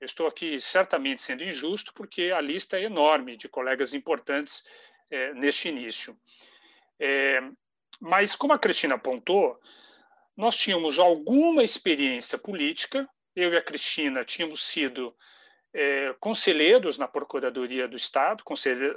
[0.00, 4.64] Eu estou aqui certamente sendo injusto, porque a lista é enorme de colegas importantes
[5.10, 6.16] é, neste início.
[6.98, 7.42] É,
[8.00, 9.60] mas, como a Cristina apontou,
[10.36, 15.14] nós tínhamos alguma experiência política, eu e a Cristina tínhamos sido
[15.72, 18.42] é, conselheiros na Procuradoria do Estado,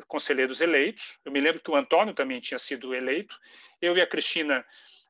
[0.07, 1.19] conselheiros eleitos.
[1.23, 3.37] Eu me lembro que o Antônio também tinha sido eleito.
[3.81, 4.65] Eu e a Cristina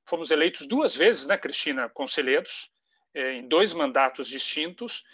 [0.06, 2.70] fomos eleitos duas vezes, né, Cristina, conselheiros,
[3.14, 5.06] é, em dois mandatos distintos.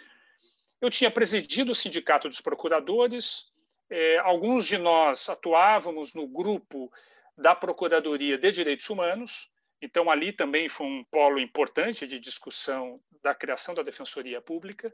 [0.82, 3.52] Eu tinha presidido o Sindicato dos Procuradores,
[3.90, 6.92] é, alguns de nós atuávamos no grupo
[7.40, 9.50] da Procuradoria de Direitos Humanos,
[9.82, 14.94] então, ali também foi um polo importante de discussão da criação da Defensoria Pública,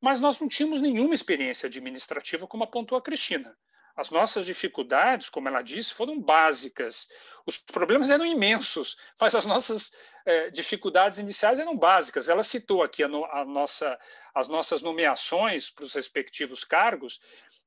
[0.00, 3.56] mas nós não tínhamos nenhuma experiência administrativa, como apontou a Cristina.
[3.96, 7.08] As nossas dificuldades, como ela disse, foram básicas.
[7.44, 9.92] Os problemas eram imensos, mas as nossas
[10.24, 12.28] eh, dificuldades iniciais eram básicas.
[12.28, 13.98] Ela citou aqui a, no, a nossa,
[14.32, 17.20] as nossas nomeações para os respectivos cargos.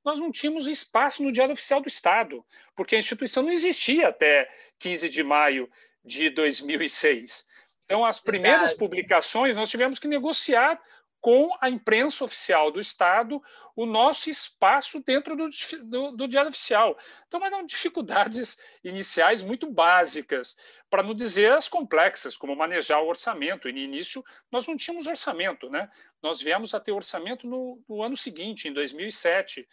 [0.04, 2.44] Nós não tínhamos espaço no Diário Oficial do Estado,
[2.76, 4.48] porque a instituição não existia até
[4.80, 5.70] 15 de maio
[6.04, 7.46] de 2006.
[7.86, 8.80] Então, as primeiras Verdade.
[8.80, 10.82] publicações nós tivemos que negociar
[11.20, 13.42] com a imprensa oficial do Estado
[13.76, 15.50] o nosso espaço dentro do,
[15.84, 16.98] do, do Diário Oficial.
[17.28, 20.58] Então, eram dificuldades iniciais muito básicas,
[20.92, 23.70] para não dizer as complexas, como manejar o orçamento.
[23.70, 24.22] E no início,
[24.52, 25.90] nós não tínhamos orçamento, né?
[26.22, 29.66] Nós viemos a ter orçamento no, no ano seguinte, em 2007,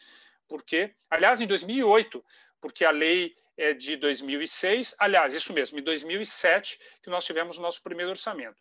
[0.48, 2.24] porque, aliás, em 2008,
[2.60, 7.60] porque a lei é de 2006, aliás, isso mesmo, em 2007, que nós tivemos o
[7.60, 8.56] nosso primeiro orçamento.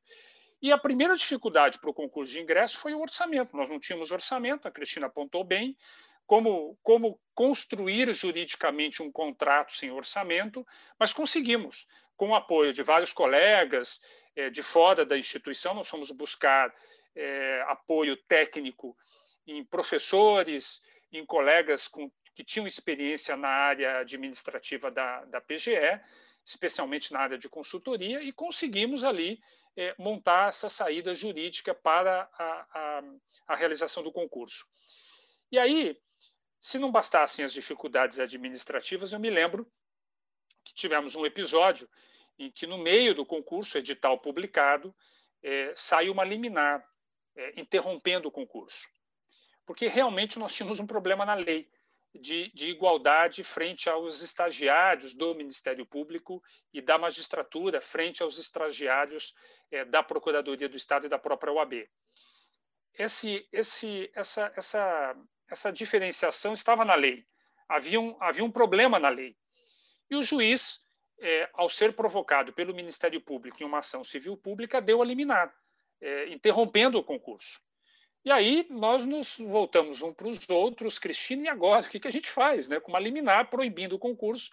[0.60, 3.56] E a primeira dificuldade para o concurso de ingresso foi o orçamento.
[3.56, 5.78] Nós não tínhamos orçamento, a Cristina apontou bem,
[6.26, 10.66] como, como construir juridicamente um contrato sem orçamento,
[11.00, 11.88] mas conseguimos,
[12.18, 14.02] com o apoio de vários colegas
[14.36, 16.74] é, de fora da instituição, nós fomos buscar
[17.16, 18.98] é, apoio técnico
[19.46, 26.00] em professores, em colegas com que tinham experiência na área administrativa da, da PGE,
[26.46, 29.40] especialmente na área de consultoria, e conseguimos ali
[29.76, 33.04] é, montar essa saída jurídica para a, a,
[33.48, 34.68] a realização do concurso.
[35.52, 36.00] E aí,
[36.60, 39.68] se não bastassem as dificuldades administrativas, eu me lembro
[40.64, 41.90] que tivemos um episódio
[42.38, 44.96] em que, no meio do concurso, edital publicado,
[45.44, 46.86] é, saiu uma liminar
[47.36, 48.88] é, interrompendo o concurso.
[49.66, 51.70] Porque realmente nós tínhamos um problema na lei
[52.14, 56.42] de, de, igualdade frente aos estagiários do Ministério Público
[56.74, 59.36] e da magistratura frente aos estagiários
[59.72, 61.88] é, da Procuradoria do Estado e da própria OAB.
[62.94, 65.16] Esse, esse, essa, essa,
[65.50, 67.26] essa diferenciação estava na lei.
[67.70, 69.36] Havia um, havia um problema na lei.
[70.10, 70.87] E o juiz,
[71.20, 75.54] é, ao ser provocado pelo Ministério Público em uma ação civil pública, deu a liminar,
[76.02, 77.62] é, interrompendo o concurso.
[78.24, 81.86] E aí nós nos voltamos um para os outros, Cristina, e agora?
[81.86, 82.68] O que, que a gente faz?
[82.68, 82.80] Né?
[82.80, 84.52] Com uma liminar proibindo o concurso,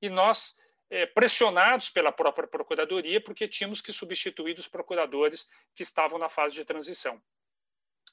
[0.00, 0.58] e nós,
[0.90, 6.54] é, pressionados pela própria Procuradoria, porque tínhamos que substituir os procuradores que estavam na fase
[6.56, 7.22] de transição.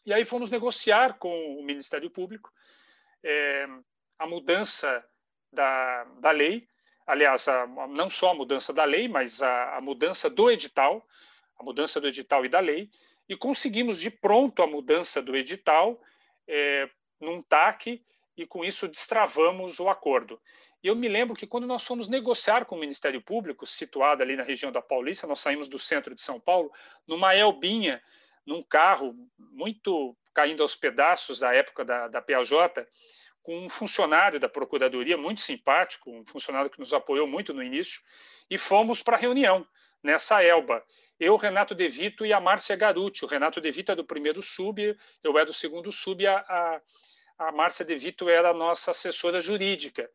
[0.05, 2.51] E aí fomos negociar com o Ministério Público
[3.23, 3.67] é,
[4.17, 5.03] a mudança
[5.51, 6.67] da, da lei,
[7.09, 11.05] aliás, a, não só a mudança da lei, mas a, a mudança do edital,
[11.57, 12.89] a mudança do edital e da lei,
[13.27, 15.99] e conseguimos de pronto a mudança do edital
[16.47, 16.87] é,
[17.19, 18.03] num TAC
[18.37, 20.39] e com isso destravamos o acordo.
[20.83, 24.35] E eu me lembro que quando nós fomos negociar com o Ministério Público, situado ali
[24.35, 26.71] na região da Paulista, nós saímos do centro de São Paulo,
[27.07, 28.01] numa Elbinha,
[28.45, 32.51] num carro muito caindo aos pedaços da época da, da PAJ,
[33.41, 38.01] com um funcionário da Procuradoria muito simpático, um funcionário que nos apoiou muito no início,
[38.49, 39.65] e fomos para a reunião
[40.03, 40.83] nessa Elba
[41.19, 43.25] eu, Renato De Vito e a Márcia Garuti.
[43.25, 46.81] O Renato De Vito é do primeiro sub, eu é do segundo sub, a, a,
[47.37, 50.09] a Márcia De Vito era a nossa assessora jurídica.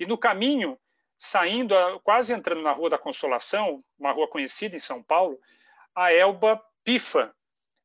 [0.00, 0.78] E no caminho,
[1.18, 5.38] saindo, quase entrando na Rua da Consolação, uma rua conhecida em São Paulo,
[5.94, 7.34] a Elba pifa.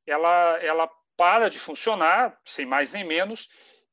[0.05, 3.49] Ela, ela para de funcionar, sem mais nem menos,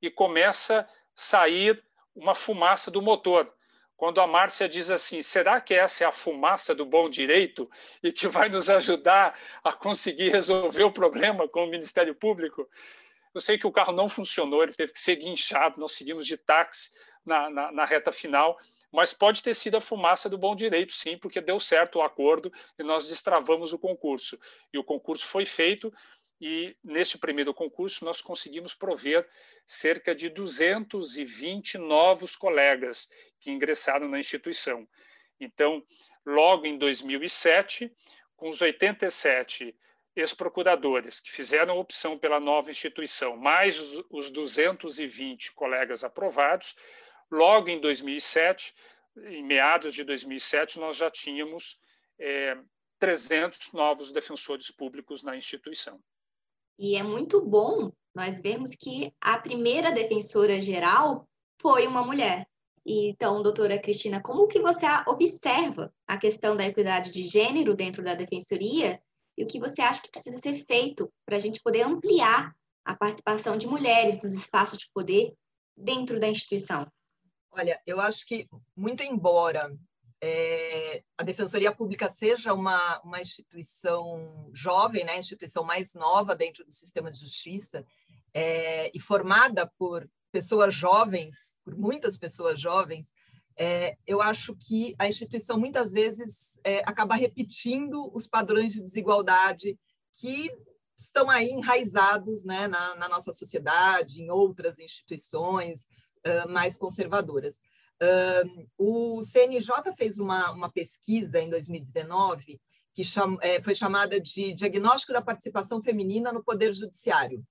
[0.07, 1.83] e começa a sair
[2.15, 3.53] uma fumaça do motor
[3.97, 7.71] quando a Márcia diz assim: será que essa é a fumaça do bom direito
[8.03, 12.69] e que vai nos ajudar a conseguir resolver o problema com o Ministério Público?
[13.35, 16.37] Eu sei que o carro não funcionou, ele teve que ser guinchado, nós seguimos de
[16.37, 16.91] táxi
[17.25, 18.57] na, na, na reta final,
[18.93, 22.53] mas pode ter sido a fumaça do bom direito, sim, porque deu certo o acordo
[22.79, 24.39] e nós destravamos o concurso.
[24.73, 25.93] E o concurso foi feito
[26.47, 29.27] e neste primeiro concurso nós conseguimos prover
[29.65, 33.09] cerca de 220 novos colegas
[33.41, 34.87] que ingressaram na instituição.
[35.41, 35.83] Então,
[36.23, 37.91] logo em 2007,
[38.37, 39.75] com os 87
[40.15, 46.77] ex-procuradores que fizeram opção pela nova instituição, mais os, os 220 colegas aprovados,
[47.31, 48.75] logo em 2007,
[49.17, 51.81] em meados de 2007, nós já tínhamos
[52.19, 52.55] é,
[52.99, 55.99] 300 novos defensores públicos na instituição.
[56.79, 61.29] E é muito bom nós vermos que a primeira defensora geral
[61.61, 62.47] foi uma mulher.
[62.87, 68.15] Então, doutora Cristina, como que você observa a questão da equidade de gênero dentro da
[68.15, 69.01] defensoria
[69.37, 72.55] e o que você acha que precisa ser feito para a gente poder ampliar
[72.85, 75.33] a participação de mulheres nos espaços de poder
[75.77, 76.87] dentro da instituição?
[77.51, 78.47] Olha, eu acho que,
[78.77, 79.75] muito embora
[80.23, 86.73] é, a Defensoria Pública seja uma, uma instituição jovem, né, instituição mais nova dentro do
[86.73, 87.85] sistema de justiça,
[88.33, 93.13] é, e formada por pessoas jovens, por muitas pessoas jovens,
[93.57, 99.79] é, eu acho que a instituição muitas vezes é, acaba repetindo os padrões de desigualdade
[100.15, 100.51] que
[100.97, 105.87] estão aí enraizados né, na, na nossa sociedade, em outras instituições
[106.27, 107.61] uh, mais conservadoras.
[108.77, 112.61] O CNJ fez uma, uma pesquisa em 2019
[112.95, 117.45] que cham, é, foi chamada de Diagnóstico da Participação Feminina no Poder Judiciário.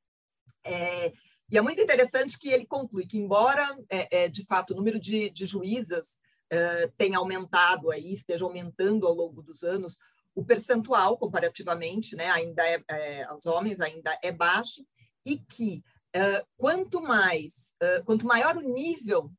[0.66, 1.12] É,
[1.52, 4.98] e é muito interessante que ele conclui que, embora, é, é, de fato, o número
[4.98, 6.18] de, de juízas
[6.50, 9.98] é, tenha aumentado aí, esteja aumentando ao longo dos anos,
[10.34, 14.84] o percentual, comparativamente, né, ainda é, é aos homens, ainda é baixo,
[15.26, 15.84] e que
[16.58, 17.74] quanto mais,
[18.06, 19.32] quanto maior o nível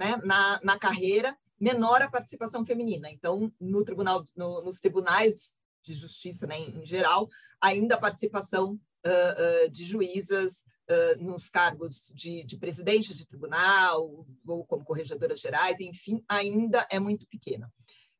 [0.00, 3.10] né, na, na carreira, menor a participação feminina.
[3.10, 7.28] Então, no tribunal, no, nos tribunais de justiça, né, em, geral,
[7.60, 14.26] ainda a participação uh, uh, de juízas uh, nos cargos de, de, presidente de tribunal
[14.46, 17.70] ou como corregedoras gerais, enfim, ainda é muito pequena.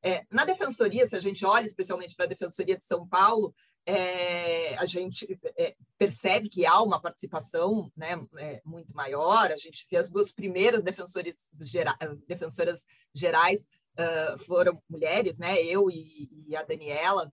[0.03, 3.55] É, na defensoria, se a gente olha especialmente para a defensoria de São Paulo,
[3.87, 9.53] é, a gente é, percebe que há uma participação né, é, muito maior.
[9.53, 11.94] A gente vê as duas primeiras defensoras, gera,
[12.26, 17.30] defensoras gerais uh, foram mulheres, né, eu e, e a Daniela.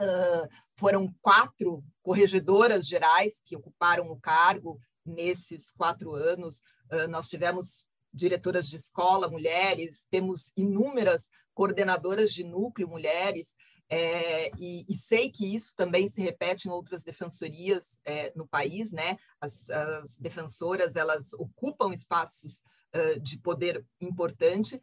[0.00, 6.62] Uh, foram quatro corregedoras gerais que ocuparam o cargo nesses quatro anos.
[6.90, 13.54] Uh, nós tivemos diretoras de escola mulheres, temos inúmeras coordenadoras de núcleo mulheres,
[13.92, 18.92] é, e, e, sei que isso também se repete em outras defensorias é, no país,
[18.92, 19.18] né?
[19.40, 22.62] As, as, defensoras elas ocupam espaços
[22.94, 24.80] uh, de poder importante,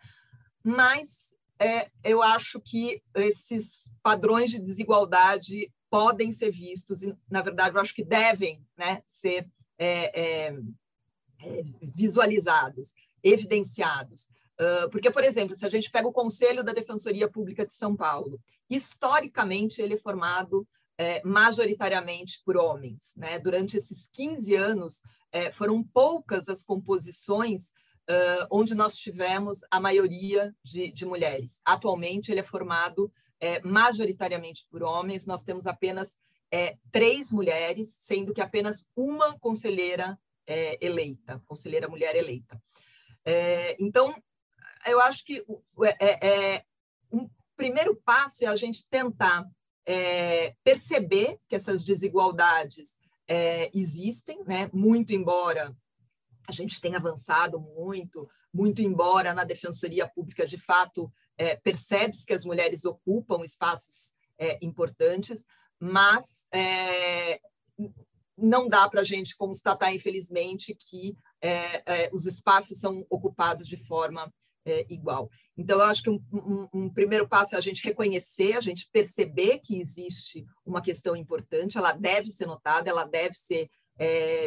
[0.61, 7.75] mas é, eu acho que esses padrões de desigualdade podem ser vistos, e, na verdade,
[7.75, 9.49] eu acho que devem né, ser
[9.79, 10.47] é, é,
[11.43, 12.93] é, visualizados,
[13.23, 14.29] evidenciados.
[14.91, 18.39] Porque, por exemplo, se a gente pega o Conselho da Defensoria Pública de São Paulo,
[18.69, 23.13] historicamente ele é formado é, majoritariamente por homens.
[23.15, 23.39] Né?
[23.39, 25.01] Durante esses 15 anos,
[25.31, 27.67] é, foram poucas as composições
[28.09, 31.61] uh, onde nós tivemos a maioria de, de mulheres.
[31.63, 36.17] Atualmente, ele é formado é, majoritariamente por homens, nós temos apenas
[36.93, 40.17] três mulheres, sendo que apenas uma conselheira
[40.79, 42.57] eleita, conselheira mulher eleita.
[43.77, 44.15] Então,
[44.91, 45.45] eu acho que
[45.83, 46.65] é, é, é,
[47.11, 49.45] um primeiro passo é a gente tentar
[50.65, 52.89] perceber que essas desigualdades
[53.73, 54.69] existem, né?
[54.73, 55.73] muito embora
[56.47, 62.33] a gente tenha avançado muito, muito embora na defensoria pública de fato é, percebe-se que
[62.33, 65.45] as mulheres ocupam espaços é, importantes,
[65.79, 67.39] mas é,
[68.37, 73.77] não dá para a gente constatar, infelizmente, que é, é, os espaços são ocupados de
[73.77, 74.33] forma
[74.67, 75.29] é, igual.
[75.57, 78.87] Então, eu acho que um, um, um, primeiro passo é a gente reconhecer, a gente
[78.91, 83.69] perceber que existe uma questão importante, ela deve ser notada, ela deve ser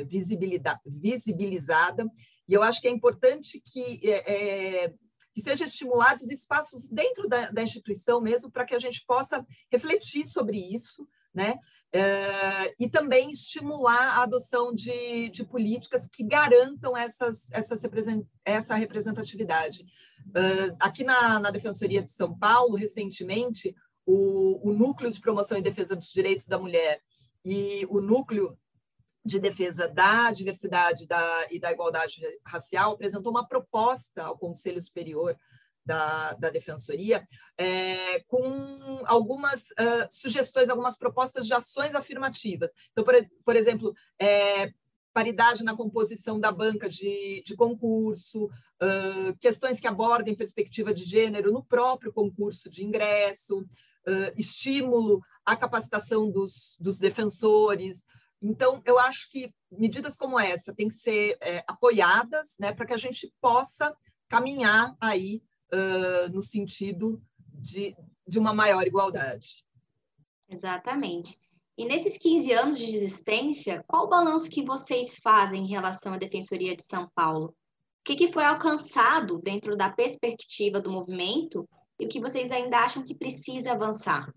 [0.06, 2.08] visibilizada,
[2.46, 4.00] e eu acho que é importante que
[5.32, 10.26] que sejam estimulados espaços dentro da, da instituição mesmo, para que a gente possa refletir
[10.26, 11.58] sobre isso, né?
[11.94, 18.74] Uh, e também estimular a adoção de, de políticas que garantam essas, essas represent, essa
[18.74, 19.84] representatividade.
[20.28, 23.74] Uh, aqui na, na Defensoria de São Paulo, recentemente,
[24.06, 27.00] o, o Núcleo de Promoção e Defesa dos Direitos da Mulher
[27.44, 28.56] e o Núcleo
[29.24, 35.36] de Defesa da Diversidade da, e da Igualdade Racial apresentou uma proposta ao Conselho Superior
[35.84, 37.26] da, da Defensoria,
[37.58, 42.70] é, com algumas uh, sugestões, algumas propostas de ações afirmativas.
[42.92, 43.14] Então, por,
[43.44, 44.72] por exemplo, é,
[45.12, 51.52] paridade na composição da banca de, de concurso, uh, questões que abordem perspectiva de gênero
[51.52, 58.04] no próprio concurso de ingresso, uh, estímulo à capacitação dos, dos defensores.
[58.40, 62.94] Então, eu acho que medidas como essa têm que ser é, apoiadas né, para que
[62.94, 63.94] a gente possa
[64.28, 65.42] caminhar aí
[65.72, 67.22] uh, no sentido
[67.54, 67.96] de,
[68.26, 69.64] de uma maior igualdade.
[70.48, 71.38] Exatamente.
[71.76, 76.18] E nesses 15 anos de existência, qual o balanço que vocês fazem em relação à
[76.18, 77.46] Defensoria de São Paulo?
[78.00, 81.68] O que, que foi alcançado dentro da perspectiva do movimento
[81.98, 84.32] e o que vocês ainda acham que precisa avançar?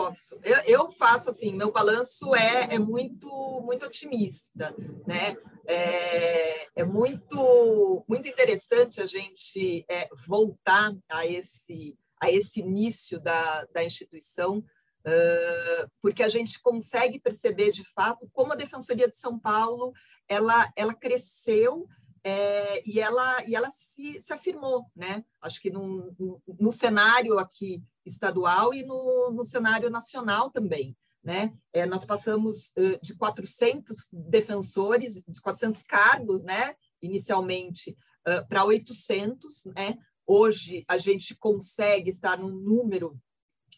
[0.00, 0.40] Posso.
[0.42, 3.28] Eu, eu faço assim, meu balanço é, é muito
[3.62, 4.74] muito otimista,
[5.06, 5.36] né?
[5.66, 13.66] É, é muito muito interessante a gente é, voltar a esse a esse início da,
[13.66, 19.38] da instituição, uh, porque a gente consegue perceber de fato como a Defensoria de São
[19.38, 19.92] Paulo
[20.26, 21.86] ela ela cresceu
[22.22, 25.24] é, e ela, e ela se, se afirmou, né?
[25.40, 31.52] Acho que no, no, cenário aqui estadual e no, no cenário nacional também, né?
[31.72, 36.74] É, nós passamos uh, de 400 defensores, de 400 cargos, né?
[37.00, 37.96] Inicialmente,
[38.28, 39.96] uh, para 800, né?
[40.26, 43.18] Hoje a gente consegue estar num número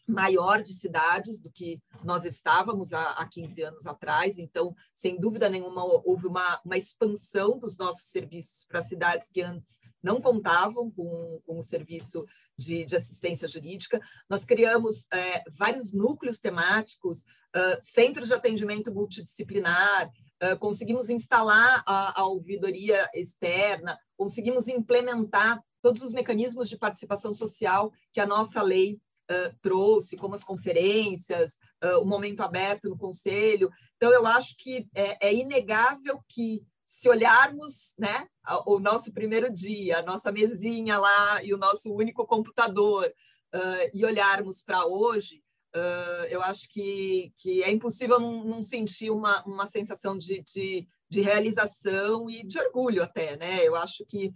[0.07, 4.37] maior de cidades do que nós estávamos há, há 15 anos atrás.
[4.37, 9.79] Então, sem dúvida nenhuma, houve uma, uma expansão dos nossos serviços para cidades que antes
[10.01, 12.25] não contavam com, com o serviço
[12.57, 14.01] de, de assistência jurídica.
[14.29, 22.21] Nós criamos é, vários núcleos temáticos, uh, centros de atendimento multidisciplinar, uh, conseguimos instalar a,
[22.21, 28.99] a ouvidoria externa, conseguimos implementar todos os mecanismos de participação social que a nossa lei
[29.33, 31.53] uh, trouxe, como as conferências,
[31.83, 33.69] uh, o momento aberto no conselho.
[33.95, 38.27] Então, eu acho que é, é inegável que, se olharmos né,
[38.67, 43.11] o nosso primeiro dia, a nossa mesinha lá e o nosso único computador,
[43.53, 45.43] uh, e olharmos para hoje,
[45.75, 50.87] Uh, eu acho que, que é impossível não, não sentir uma, uma sensação de, de,
[51.09, 53.67] de, realização e de orgulho até, né?
[53.67, 54.27] Eu acho que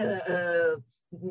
[0.00, 0.84] uh,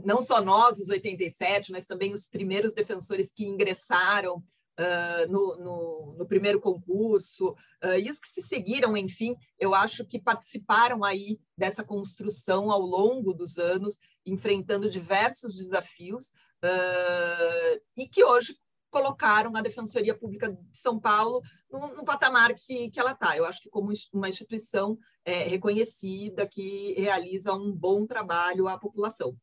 [0.04, 6.16] não só nós, os 87, mas também os primeiros defensores que ingressaram uh, no, no,
[6.18, 7.50] no, primeiro concurso,
[7.84, 12.82] uh, e os que se seguiram, enfim, eu acho que participaram aí dessa construção ao
[12.82, 16.28] longo dos anos, enfrentando diversos desafios,
[16.64, 18.56] uh, e que hoje
[18.96, 23.36] colocaram a Defensoria Pública de São Paulo no, no patamar que, que ela está.
[23.36, 29.36] Eu acho que como uma instituição é, reconhecida que realiza um bom trabalho à população.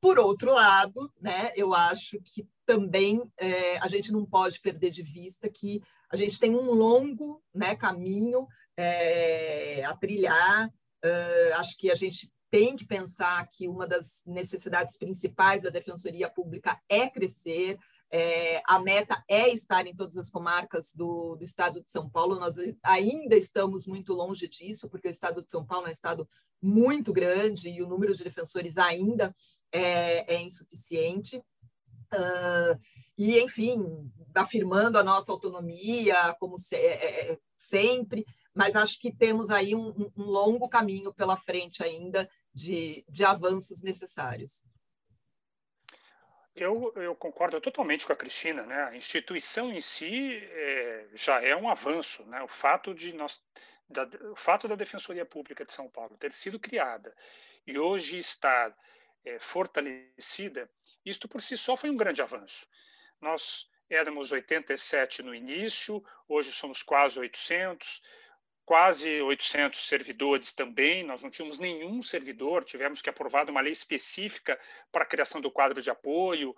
[0.00, 5.02] Por outro lado, né, eu acho que também é, a gente não pode perder de
[5.02, 8.46] vista que a gente tem um longo né, caminho
[8.76, 10.68] é, a trilhar.
[11.04, 16.30] Uh, acho que a gente tem que pensar que uma das necessidades principais da Defensoria
[16.30, 17.78] Pública é crescer.
[18.10, 22.38] É, a meta é estar em todas as comarcas do, do estado de São Paulo.
[22.38, 26.26] Nós ainda estamos muito longe disso, porque o estado de São Paulo é um estado
[26.60, 29.34] muito grande e o número de defensores ainda
[29.72, 31.38] é, é insuficiente.
[32.12, 32.80] Uh,
[33.18, 39.50] e, enfim, afirmando a nossa autonomia, como se, é, é, sempre, mas acho que temos
[39.50, 44.64] aí um, um longo caminho pela frente ainda de, de avanços necessários.
[46.54, 48.84] Eu, eu, concordo totalmente com a Cristina, né?
[48.84, 52.42] A instituição em si é, já é um avanço, né?
[52.42, 53.40] O fato de nós,
[53.88, 57.14] da, o fato da Defensoria Pública de São Paulo ter sido criada
[57.64, 58.74] e hoje estar
[59.24, 60.70] é, fortalecida,
[61.04, 62.66] isto por si só foi um grande avanço.
[63.20, 68.02] Nós éramos 87 no início, hoje somos quase 800,
[68.64, 74.58] quase 800 servidores também, nós não tínhamos nenhum servidor, tivemos que aprovar uma lei específica
[74.92, 76.54] para a criação do quadro de apoio,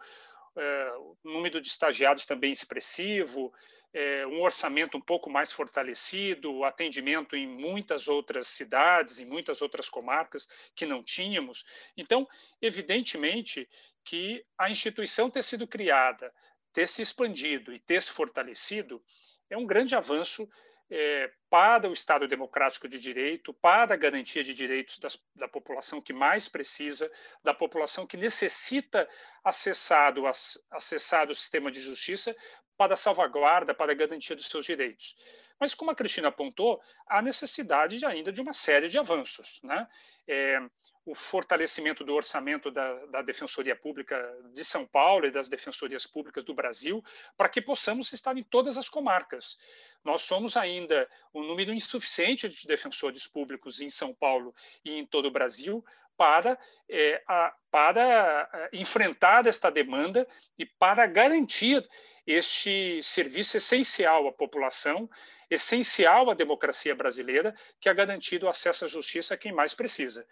[0.56, 0.92] é,
[1.22, 3.52] número de estagiários também expressivo,
[3.92, 9.88] é, um orçamento um pouco mais fortalecido, atendimento em muitas outras cidades, em muitas outras
[9.88, 11.64] comarcas que não tínhamos.
[11.96, 12.28] Então,
[12.62, 13.68] evidentemente
[14.04, 16.32] que a instituição ter sido criada,
[16.72, 19.02] ter se expandido e ter se fortalecido
[19.48, 20.48] é um grande avanço
[20.90, 26.00] é, para o Estado democrático de direito, para a garantia de direitos das, da população
[26.00, 27.10] que mais precisa,
[27.44, 29.08] da população que necessita
[29.42, 30.26] acessar o,
[30.70, 32.36] acessar o sistema de justiça,
[32.80, 35.14] para a salvaguarda, para a garantia dos seus direitos.
[35.58, 39.60] Mas, como a Cristina apontou, há necessidade ainda de uma série de avanços.
[39.62, 39.86] Né?
[40.26, 40.58] É,
[41.04, 44.16] o fortalecimento do orçamento da, da, Defensoria Pública
[44.54, 47.04] de São Paulo e das defensorias públicas do Brasil,
[47.36, 49.58] para que possamos estar em todas as comarcas.
[50.02, 55.26] Nós somos ainda um número insuficiente de defensores públicos em São Paulo e em todo
[55.26, 55.84] o Brasil
[56.16, 60.26] para, é, a, para é, enfrentar esta demanda
[60.58, 61.86] e para garantir
[62.32, 65.08] este serviço essencial à população,
[65.50, 70.26] essencial à democracia brasileira, que é garantido o acesso à justiça a quem mais precisa.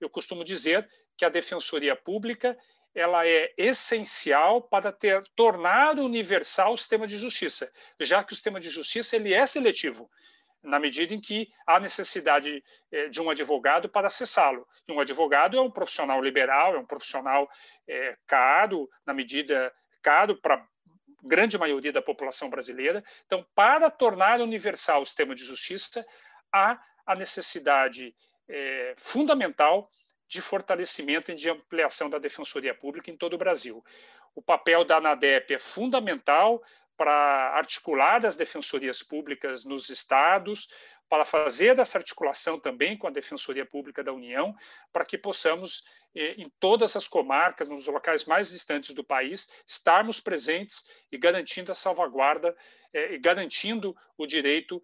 [0.00, 2.56] Eu costumo dizer que a defensoria pública
[2.94, 7.70] ela é essencial para ter, tornar universal o sistema de justiça,
[8.00, 10.10] já que o sistema de justiça ele é seletivo,
[10.62, 14.66] na medida em que há necessidade eh, de um advogado para acessá-lo.
[14.88, 17.48] E um advogado é um profissional liberal, é um profissional
[17.88, 19.72] é, caro, na medida
[20.02, 20.66] caro para
[21.22, 23.02] grande maioria da população brasileira.
[23.26, 26.04] Então, para tornar universal o sistema de justiça,
[26.52, 28.14] há a necessidade
[28.48, 29.90] é, fundamental
[30.26, 33.84] de fortalecimento e de ampliação da defensoria pública em todo o Brasil.
[34.34, 36.62] O papel da ANADEP é fundamental
[36.96, 40.68] para articular as defensorias públicas nos estados,
[41.10, 44.54] para fazer essa articulação também com a Defensoria Pública da União,
[44.92, 45.84] para que possamos,
[46.14, 51.72] eh, em todas as comarcas, nos locais mais distantes do país, estarmos presentes e garantindo
[51.72, 52.56] a salvaguarda
[52.94, 54.82] eh, e garantindo o direito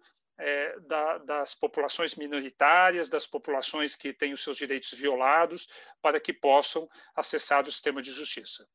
[0.85, 5.67] da, das populações minoritárias, das populações que têm os seus direitos violados,
[5.99, 8.69] para que possam acessar o sistema de justiça.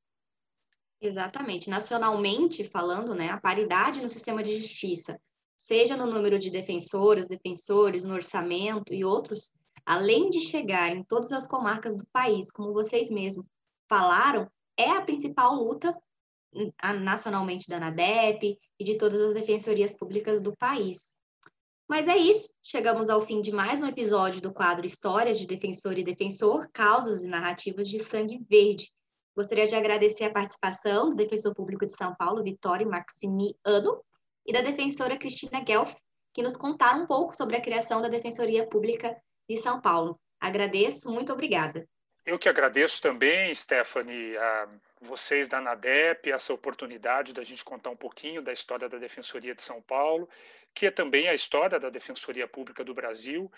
[1.00, 1.70] Exatamente.
[1.70, 5.20] Nacionalmente falando, né, a paridade no sistema de justiça,
[5.62, 9.52] seja no número de defensoras, defensores, no orçamento e outros,
[9.86, 13.48] além de chegar em todas as comarcas do país, como vocês mesmos
[13.88, 15.96] falaram, é a principal luta
[16.52, 21.12] hum, nacionalmente da ANADEP e de todas as defensorias públicas do país.
[21.88, 25.96] Mas é isso, chegamos ao fim de mais um episódio do quadro Histórias de Defensor
[25.96, 28.92] e Defensor, Causas e Narrativas de Sangue Verde.
[29.36, 34.02] Gostaria de agradecer a participação do Defensor Público de São Paulo, Vitório Maximiano,
[34.47, 35.95] e da defensora Cristina Guelph,
[36.34, 39.16] que nos contaram um pouco sobre a criação da Defensoria Pública
[39.49, 40.18] de São Paulo.
[40.40, 41.86] Agradeço, muito obrigada.
[42.24, 44.68] Eu que agradeço também, Stephanie, a
[45.01, 49.62] vocês da ANADEP, essa oportunidade da gente contar um pouquinho da história da Defensoria de
[49.62, 50.28] São Paulo
[50.74, 53.51] que é também a história da Defensoria Pública do Brasil,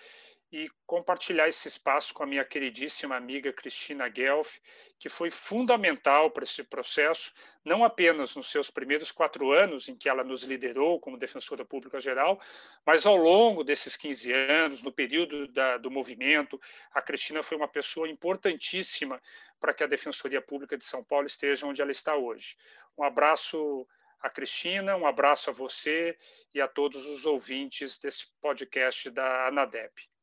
[0.54, 4.58] e compartilhar esse espaço com a minha queridíssima amiga Cristina Guelph,
[5.00, 7.32] que foi fundamental para esse processo,
[7.64, 11.98] não apenas nos seus primeiros quatro anos, em que ela nos liderou como defensora pública
[11.98, 12.40] geral,
[12.86, 16.60] mas ao longo desses 15 anos, no período da, do movimento,
[16.92, 19.20] a Cristina foi uma pessoa importantíssima
[19.58, 22.56] para que a Defensoria Pública de São Paulo esteja onde ela está hoje.
[22.96, 23.84] Um abraço
[24.20, 26.16] a Cristina, um abraço a você
[26.54, 30.13] e a todos os ouvintes desse podcast da Anadep.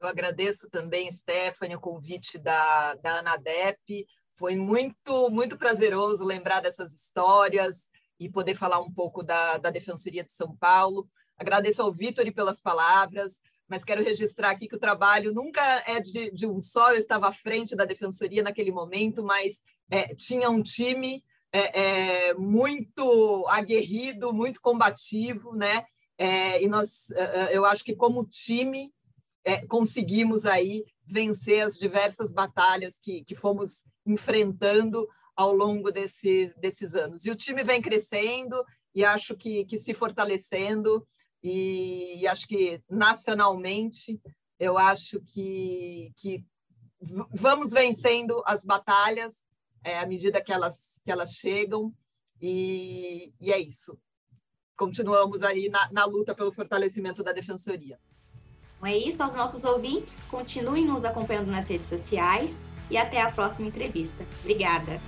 [0.00, 4.06] Eu agradeço também, Stephanie, o convite da, da Anadep.
[4.36, 7.88] Foi muito, muito prazeroso lembrar dessas histórias
[8.20, 11.08] e poder falar um pouco da, da Defensoria de São Paulo.
[11.36, 16.30] Agradeço ao Vitor pelas palavras, mas quero registrar aqui que o trabalho nunca é de,
[16.30, 16.92] de um só.
[16.92, 22.34] Eu estava à frente da Defensoria naquele momento, mas é, tinha um time é, é,
[22.34, 25.84] muito aguerrido, muito combativo, né?
[26.16, 28.92] É, e nós, é, é, eu acho que como time
[29.44, 36.94] é, conseguimos aí vencer as diversas batalhas que, que fomos enfrentando ao longo desse, desses
[36.94, 37.24] anos.
[37.24, 38.62] E o time vem crescendo
[38.94, 41.06] e acho que, que se fortalecendo
[41.42, 44.20] e, e acho que nacionalmente
[44.58, 46.44] eu acho que, que
[47.32, 49.36] vamos vencendo as batalhas
[49.84, 51.90] é, à medida que elas que elas chegam,
[52.38, 53.98] e, e é isso.
[54.76, 57.98] Continuamos aí na, na luta pelo fortalecimento da defensoria.
[58.78, 63.30] Então é isso, aos nossos ouvintes, continuem nos acompanhando nas redes sociais e até a
[63.30, 64.24] próxima entrevista.
[64.40, 65.00] Obrigada.